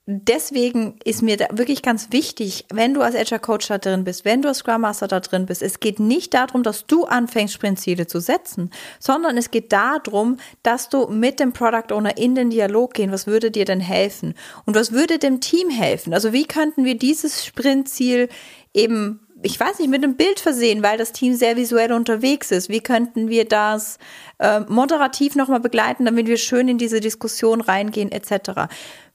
deswegen 0.07 0.97
ist 1.05 1.23
mir 1.23 1.37
da 1.37 1.47
wirklich 1.53 1.83
ganz 1.83 2.09
wichtig, 2.11 2.67
wenn 2.73 2.95
du 2.95 3.03
als 3.03 3.15
Agile 3.15 3.41
Coach 3.41 3.69
da 3.69 3.79
drin 3.79 4.05
bist, 4.05 4.25
wenn 4.25 4.43
du 4.43 4.49
als 4.49 4.59
Scrum 4.59 4.81
Master 4.81 5.07
da 5.07 5.21
drin 5.21 5.47
bist, 5.47 5.63
es 5.63 5.79
geht 5.79 6.01
nicht 6.01 6.35
darum, 6.35 6.63
dass 6.63 6.87
du 6.87 7.05
anfängst, 7.05 7.55
Sprintziele 7.55 8.07
zu 8.07 8.21
setzen, 8.21 8.71
sondern 8.99 9.37
es 9.37 9.51
geht 9.51 9.73
darum, 9.73 10.39
dass 10.63 10.89
du 10.89 11.07
mit 11.07 11.39
dem 11.39 11.53
Product 11.53 11.93
Owner 11.93 12.17
in 12.17 12.35
den 12.35 12.51
Dialog 12.51 12.95
gehen. 12.95 13.13
Was 13.13 13.27
würde 13.27 13.51
dir 13.51 13.65
denn 13.65 13.81
helfen? 13.81 14.35
Und 14.67 14.75
was 14.75 14.93
würde 14.93 15.19
dem 15.19 15.41
Team 15.41 15.71
helfen? 15.71 16.13
Also 16.15 16.33
wie 16.33 16.47
könnten 16.47 16.85
wir 16.85 16.97
dieses 16.97 17.45
Sprintziel 17.45 18.29
eben 18.75 19.21
ich 19.45 19.59
weiß 19.59 19.81
nicht, 19.81 19.89
mit 19.89 20.05
einem 20.05 20.15
Bild 20.15 20.39
versehen, 20.39 20.85
weil 20.85 20.99
das 20.99 21.11
Team 21.11 21.35
sehr 21.35 21.57
visuell 21.57 21.93
unterwegs 21.93 22.53
ist. 22.53 22.69
Wie 22.69 22.81
könnten 22.81 23.29
wir 23.29 23.45
das 23.45 23.99
äh, 24.39 24.61
moderativ 24.61 25.35
nochmal 25.35 25.59
begleiten, 25.59 26.05
damit 26.05 26.29
wir 26.29 26.37
schön 26.37 26.69
in 26.69 26.79
diese 26.79 27.01
Diskussion 27.01 27.61
reingehen, 27.61 28.13
etc. 28.13 28.69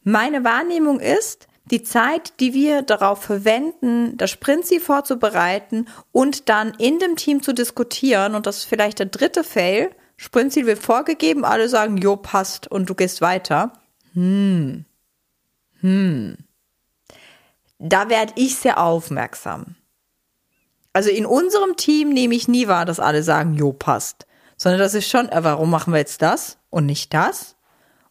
Meine 0.10 0.46
Wahrnehmung 0.46 1.02
ist, 1.02 1.50
die 1.66 1.84
Zeit, 1.84 2.40
die 2.40 2.54
wir 2.54 2.82
darauf 2.82 3.22
verwenden, 3.22 4.16
das 4.16 4.32
Sprintziel 4.32 4.80
vorzubereiten 4.80 5.90
und 6.14 6.48
dann 6.48 6.72
in 6.78 6.98
dem 7.00 7.18
Team 7.18 7.44
zu 7.44 7.52
diskutieren, 7.52 8.34
und 8.34 8.46
das 8.46 8.60
ist 8.60 8.64
vielleicht 8.64 9.00
der 9.00 9.08
dritte 9.08 9.44
Fail, 9.44 9.90
Sprintziel 10.16 10.66
wird 10.66 10.80
vorgegeben, 10.80 11.44
alle 11.44 11.68
sagen, 11.68 11.98
jo, 11.98 12.16
passt, 12.16 12.72
und 12.72 12.90
du 12.90 12.96
gehst 12.96 13.20
weiter. 13.20 13.74
Hm. 14.14 14.86
Hm. 15.82 16.38
Da 17.78 18.10
werde 18.10 18.32
ich 18.38 18.56
sehr 18.56 18.82
aufmerksam. 18.82 19.76
Also 20.94 21.10
in 21.10 21.26
unserem 21.26 21.76
Team 21.76 22.14
nehme 22.14 22.34
ich 22.34 22.48
nie 22.48 22.70
wahr, 22.70 22.86
dass 22.86 23.02
alle 23.02 23.24
sagen, 23.24 23.56
jo, 23.56 23.74
passt. 23.74 24.26
Sondern 24.56 24.80
das 24.80 24.94
ist 24.94 25.10
schon, 25.10 25.28
äh, 25.28 25.44
warum 25.44 25.70
machen 25.70 25.92
wir 25.92 26.00
jetzt 26.00 26.22
das 26.22 26.60
und 26.70 26.86
nicht 26.86 27.14
das? 27.14 27.57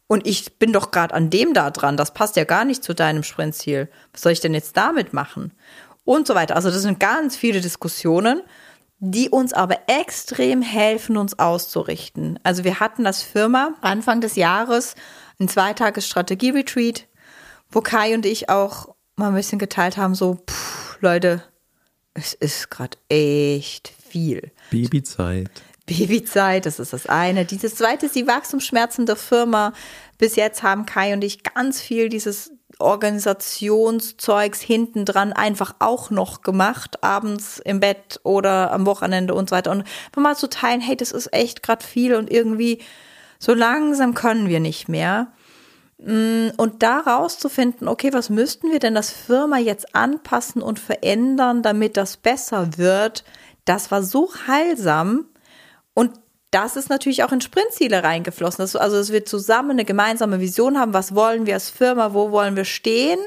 Und 0.08 0.26
ich 0.26 0.58
bin 0.58 0.72
doch 0.72 0.90
gerade 0.90 1.14
an 1.14 1.30
dem 1.30 1.52
da 1.52 1.70
dran. 1.70 1.96
Das 1.96 2.14
passt 2.14 2.36
ja 2.36 2.44
gar 2.44 2.64
nicht 2.64 2.84
zu 2.84 2.94
deinem 2.94 3.22
Sprintziel. 3.22 3.88
Was 4.12 4.22
soll 4.22 4.32
ich 4.32 4.40
denn 4.40 4.54
jetzt 4.54 4.76
damit 4.76 5.12
machen? 5.12 5.52
Und 6.04 6.26
so 6.26 6.34
weiter. 6.34 6.54
Also 6.54 6.70
das 6.70 6.82
sind 6.82 7.00
ganz 7.00 7.36
viele 7.36 7.60
Diskussionen, 7.60 8.42
die 8.98 9.28
uns 9.28 9.52
aber 9.52 9.80
extrem 9.88 10.62
helfen, 10.62 11.16
uns 11.16 11.38
auszurichten. 11.38 12.38
Also 12.44 12.64
wir 12.64 12.80
hatten 12.80 13.04
das 13.04 13.22
Firma 13.22 13.74
Anfang 13.80 14.20
des 14.20 14.36
Jahres 14.36 14.94
ein 15.38 15.48
zweitages 15.48 16.06
Strategie-Retreat, 16.06 17.06
wo 17.70 17.80
Kai 17.80 18.14
und 18.14 18.24
ich 18.24 18.48
auch 18.48 18.94
mal 19.16 19.28
ein 19.28 19.34
bisschen 19.34 19.58
geteilt 19.58 19.96
haben, 19.96 20.14
so, 20.14 20.38
pff, 20.48 20.98
Leute, 21.00 21.42
es 22.14 22.32
ist 22.32 22.70
gerade 22.70 22.96
echt 23.08 23.92
viel. 24.08 24.50
Babyzeit. 24.70 25.50
Babyzeit, 25.86 26.66
das 26.66 26.78
ist 26.80 26.92
das 26.92 27.06
eine. 27.06 27.44
Dieses 27.44 27.76
zweite 27.76 28.06
ist 28.06 28.16
die 28.16 28.26
Wachstumsschmerzen 28.26 29.06
der 29.06 29.16
Firma. 29.16 29.72
Bis 30.18 30.36
jetzt 30.36 30.62
haben 30.62 30.84
Kai 30.84 31.12
und 31.12 31.22
ich 31.22 31.42
ganz 31.42 31.80
viel 31.80 32.08
dieses 32.08 32.50
Organisationszeugs 32.78 34.60
hinten 34.60 35.04
dran 35.04 35.32
einfach 35.32 35.76
auch 35.78 36.10
noch 36.10 36.42
gemacht, 36.42 37.02
abends 37.02 37.58
im 37.64 37.80
Bett 37.80 38.20
oder 38.22 38.72
am 38.72 38.84
Wochenende 38.84 39.34
und 39.34 39.48
so 39.48 39.56
weiter. 39.56 39.70
Und 39.70 39.84
mal 40.16 40.36
zu 40.36 40.48
teilen, 40.48 40.80
hey, 40.80 40.96
das 40.96 41.12
ist 41.12 41.32
echt 41.32 41.62
gerade 41.62 41.84
viel 41.84 42.14
und 42.14 42.30
irgendwie 42.30 42.82
so 43.38 43.54
langsam 43.54 44.14
können 44.14 44.48
wir 44.48 44.60
nicht 44.60 44.88
mehr. 44.88 45.28
Mm, 45.98 46.48
und 46.56 46.82
da 46.82 47.00
rauszufinden, 47.00 47.88
okay, 47.88 48.12
was 48.12 48.28
müssten 48.28 48.70
wir 48.70 48.78
denn 48.78 48.94
das 48.94 49.10
Firma 49.10 49.58
jetzt 49.58 49.94
anpassen 49.94 50.60
und 50.60 50.78
verändern, 50.78 51.62
damit 51.62 51.96
das 51.96 52.16
besser 52.18 52.76
wird, 52.76 53.24
das 53.64 53.90
war 53.90 54.02
so 54.02 54.30
heilsam, 54.46 55.26
und 55.96 56.12
das 56.50 56.76
ist 56.76 56.90
natürlich 56.90 57.24
auch 57.24 57.32
in 57.32 57.40
Sprintziele 57.40 58.04
reingeflossen. 58.04 58.62
Das, 58.62 58.76
also 58.76 58.98
dass 58.98 59.12
wir 59.12 59.24
zusammen 59.24 59.72
eine 59.72 59.84
gemeinsame 59.84 60.40
Vision 60.40 60.78
haben, 60.78 60.92
was 60.92 61.14
wollen 61.14 61.46
wir 61.46 61.54
als 61.54 61.70
Firma, 61.70 62.12
wo 62.12 62.30
wollen 62.30 62.54
wir 62.54 62.66
stehen. 62.66 63.18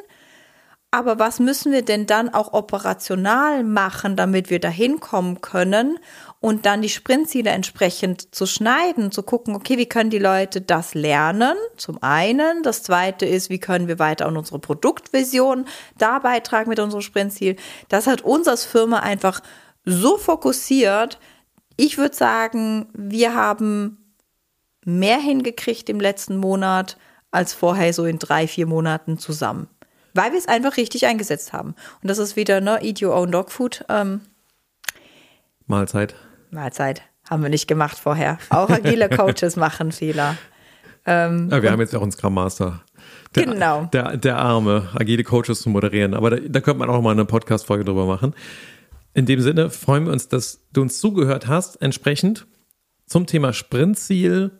Aber 0.91 1.19
was 1.19 1.39
müssen 1.39 1.71
wir 1.71 1.83
denn 1.83 2.05
dann 2.05 2.29
auch 2.29 2.53
operational 2.53 3.63
machen, 3.63 4.15
damit 4.15 4.49
wir 4.49 4.59
dahin 4.59 4.99
kommen 4.99 5.41
können 5.41 5.99
und 6.39 6.65
dann 6.65 6.81
die 6.81 6.89
Sprintziele 6.89 7.49
entsprechend 7.49 8.33
zu 8.33 8.45
schneiden, 8.45 9.11
zu 9.11 9.23
gucken, 9.23 9.55
okay, 9.55 9.77
wie 9.77 9.89
können 9.89 10.09
die 10.09 10.19
Leute 10.19 10.61
das 10.61 10.93
lernen? 10.93 11.55
Zum 11.75 12.01
einen. 12.01 12.63
Das 12.63 12.83
zweite 12.83 13.25
ist, 13.25 13.49
wie 13.49 13.59
können 13.59 13.87
wir 13.87 13.99
weiter 13.99 14.25
an 14.27 14.37
unsere 14.37 14.59
Produktvision 14.59 15.65
da 15.97 16.19
beitragen 16.19 16.69
mit 16.69 16.79
unserem 16.79 17.01
Sprintziel? 17.01 17.55
Das 17.89 18.07
hat 18.07 18.21
uns 18.21 18.47
als 18.47 18.65
Firma 18.65 18.99
einfach 18.99 19.41
so 19.85 20.17
fokussiert. 20.17 21.19
Ich 21.79 21.97
würde 21.97 22.15
sagen, 22.15 22.87
wir 22.93 23.33
haben 23.33 23.97
mehr 24.85 25.19
hingekriegt 25.19 25.89
im 25.89 25.99
letzten 25.99 26.37
Monat 26.37 26.97
als 27.31 27.53
vorher 27.53 27.93
so 27.93 28.05
in 28.05 28.19
drei, 28.19 28.47
vier 28.47 28.65
Monaten 28.65 29.17
zusammen 29.17 29.67
weil 30.13 30.31
wir 30.31 30.39
es 30.39 30.47
einfach 30.47 30.77
richtig 30.77 31.05
eingesetzt 31.05 31.53
haben. 31.53 31.75
Und 32.01 32.09
das 32.09 32.17
ist 32.17 32.35
wieder, 32.35 32.61
ne, 32.61 32.79
Eat 32.83 33.01
Your 33.01 33.15
Own 33.15 33.31
Dog 33.31 33.51
Food. 33.51 33.85
Ähm, 33.89 34.21
Mahlzeit. 35.67 36.15
Mahlzeit. 36.51 37.03
Haben 37.29 37.43
wir 37.43 37.49
nicht 37.49 37.67
gemacht 37.67 37.97
vorher. 37.97 38.37
Auch 38.49 38.69
agile 38.69 39.07
Coaches 39.15 39.55
machen 39.55 39.91
Fehler. 39.91 40.35
Ähm, 41.05 41.49
ja, 41.51 41.61
wir 41.61 41.71
haben 41.71 41.79
jetzt 41.79 41.95
auch 41.95 42.01
einen 42.01 42.11
Scrum 42.11 42.33
Master. 42.33 42.81
Der, 43.35 43.45
genau. 43.45 43.85
Der, 43.93 44.17
der 44.17 44.37
Arme, 44.37 44.89
agile 44.95 45.23
Coaches 45.23 45.61
zu 45.61 45.69
moderieren. 45.69 46.15
Aber 46.15 46.31
da, 46.31 46.37
da 46.37 46.59
könnte 46.61 46.79
man 46.79 46.89
auch 46.89 47.01
mal 47.01 47.11
eine 47.11 47.25
Podcast-Folge 47.25 47.85
drüber 47.85 48.05
machen. 48.05 48.33
In 49.13 49.25
dem 49.25 49.41
Sinne 49.41 49.69
freuen 49.69 50.05
wir 50.05 50.13
uns, 50.13 50.27
dass 50.27 50.67
du 50.71 50.81
uns 50.81 50.99
zugehört 50.99 51.47
hast, 51.47 51.81
entsprechend 51.81 52.47
zum 53.05 53.25
Thema 53.25 53.53
Sprintziel, 53.53 54.51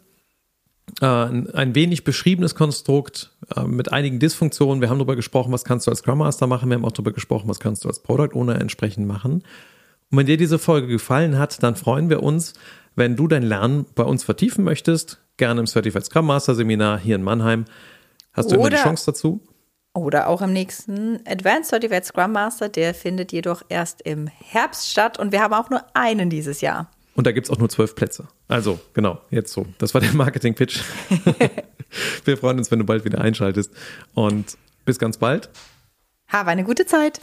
äh, 1.02 1.06
ein 1.06 1.76
wenig 1.76 2.04
beschriebenes 2.04 2.56
Konstrukt 2.56 3.38
äh, 3.56 3.64
mit 3.64 3.92
einigen 3.92 4.20
Dysfunktionen. 4.20 4.82
Wir 4.82 4.90
haben 4.90 4.98
darüber 4.98 5.16
gesprochen, 5.16 5.52
was 5.52 5.64
kannst 5.64 5.86
du 5.86 5.92
als 5.92 6.00
Scrum 6.00 6.18
Master 6.18 6.48
machen. 6.48 6.70
Wir 6.70 6.76
haben 6.76 6.86
auch 6.86 6.92
darüber 6.92 7.12
gesprochen, 7.12 7.48
was 7.48 7.60
kannst 7.60 7.86
du 7.86 7.90
als 7.90 8.02
Product 8.02 8.34
Owner 8.34 8.60
entsprechend 8.60 9.08
machen. 9.08 9.44
Und 10.12 10.18
wenn 10.18 10.26
dir 10.26 10.38
diese 10.38 10.58
Folge 10.58 10.88
gefallen 10.88 11.38
hat, 11.38 11.62
dann 11.62 11.76
freuen 11.76 12.10
wir 12.10 12.24
uns, 12.24 12.54
wenn 12.96 13.16
du 13.16 13.28
dein 13.28 13.44
Lernen 13.44 13.86
bei 13.94 14.04
uns 14.04 14.24
vertiefen 14.24 14.64
möchtest. 14.64 15.22
Gerne 15.38 15.60
im 15.60 15.68
Certified 15.68 16.06
Scrum 16.06 16.26
Master 16.26 16.56
Seminar 16.56 17.00
hier 17.00 17.16
in 17.16 17.24
Mannheim. 17.24 17.66
Hast 18.34 18.52
du 18.52 18.56
oder, 18.56 18.68
immer 18.68 18.76
die 18.78 18.82
Chance 18.82 19.06
dazu? 19.06 19.42
Oder 19.94 20.28
auch 20.28 20.42
im 20.42 20.54
nächsten 20.54 21.20
Advanced 21.26 21.70
Certified 21.70 22.06
Scrum 22.06 22.32
Master. 22.32 22.70
Der 22.70 22.94
findet 22.94 23.32
jedoch 23.32 23.64
erst 23.70 24.02
im 24.04 24.28
Herbst 24.28 24.90
statt 24.90 25.18
und 25.20 25.32
wir 25.32 25.42
haben 25.42 25.54
auch 25.54 25.70
nur 25.70 25.84
einen 25.94 26.30
dieses 26.30 26.62
Jahr. 26.62 26.90
Und 27.16 27.28
da 27.28 27.32
gibt 27.32 27.48
es 27.48 27.52
auch 27.52 27.58
nur 27.58 27.70
zwölf 27.70 27.96
Plätze. 27.96 28.28
Also, 28.48 28.80
genau, 28.94 29.20
jetzt 29.30 29.52
so. 29.52 29.66
Das 29.78 29.94
war 29.94 30.02
der 30.02 30.14
Marketing-Pitch. 30.14 30.82
Wir 32.24 32.38
freuen 32.38 32.60
uns, 32.60 32.72
wenn 32.72 32.80
du 32.80 32.86
bald 32.86 33.04
wieder 33.04 33.20
einschaltest. 33.20 33.72
Und 34.14 34.58
bis 34.86 35.00
ganz 35.00 35.18
bald. 35.18 35.50
Habe 36.28 36.52
eine 36.52 36.64
gute 36.64 36.86
Zeit. 36.86 37.20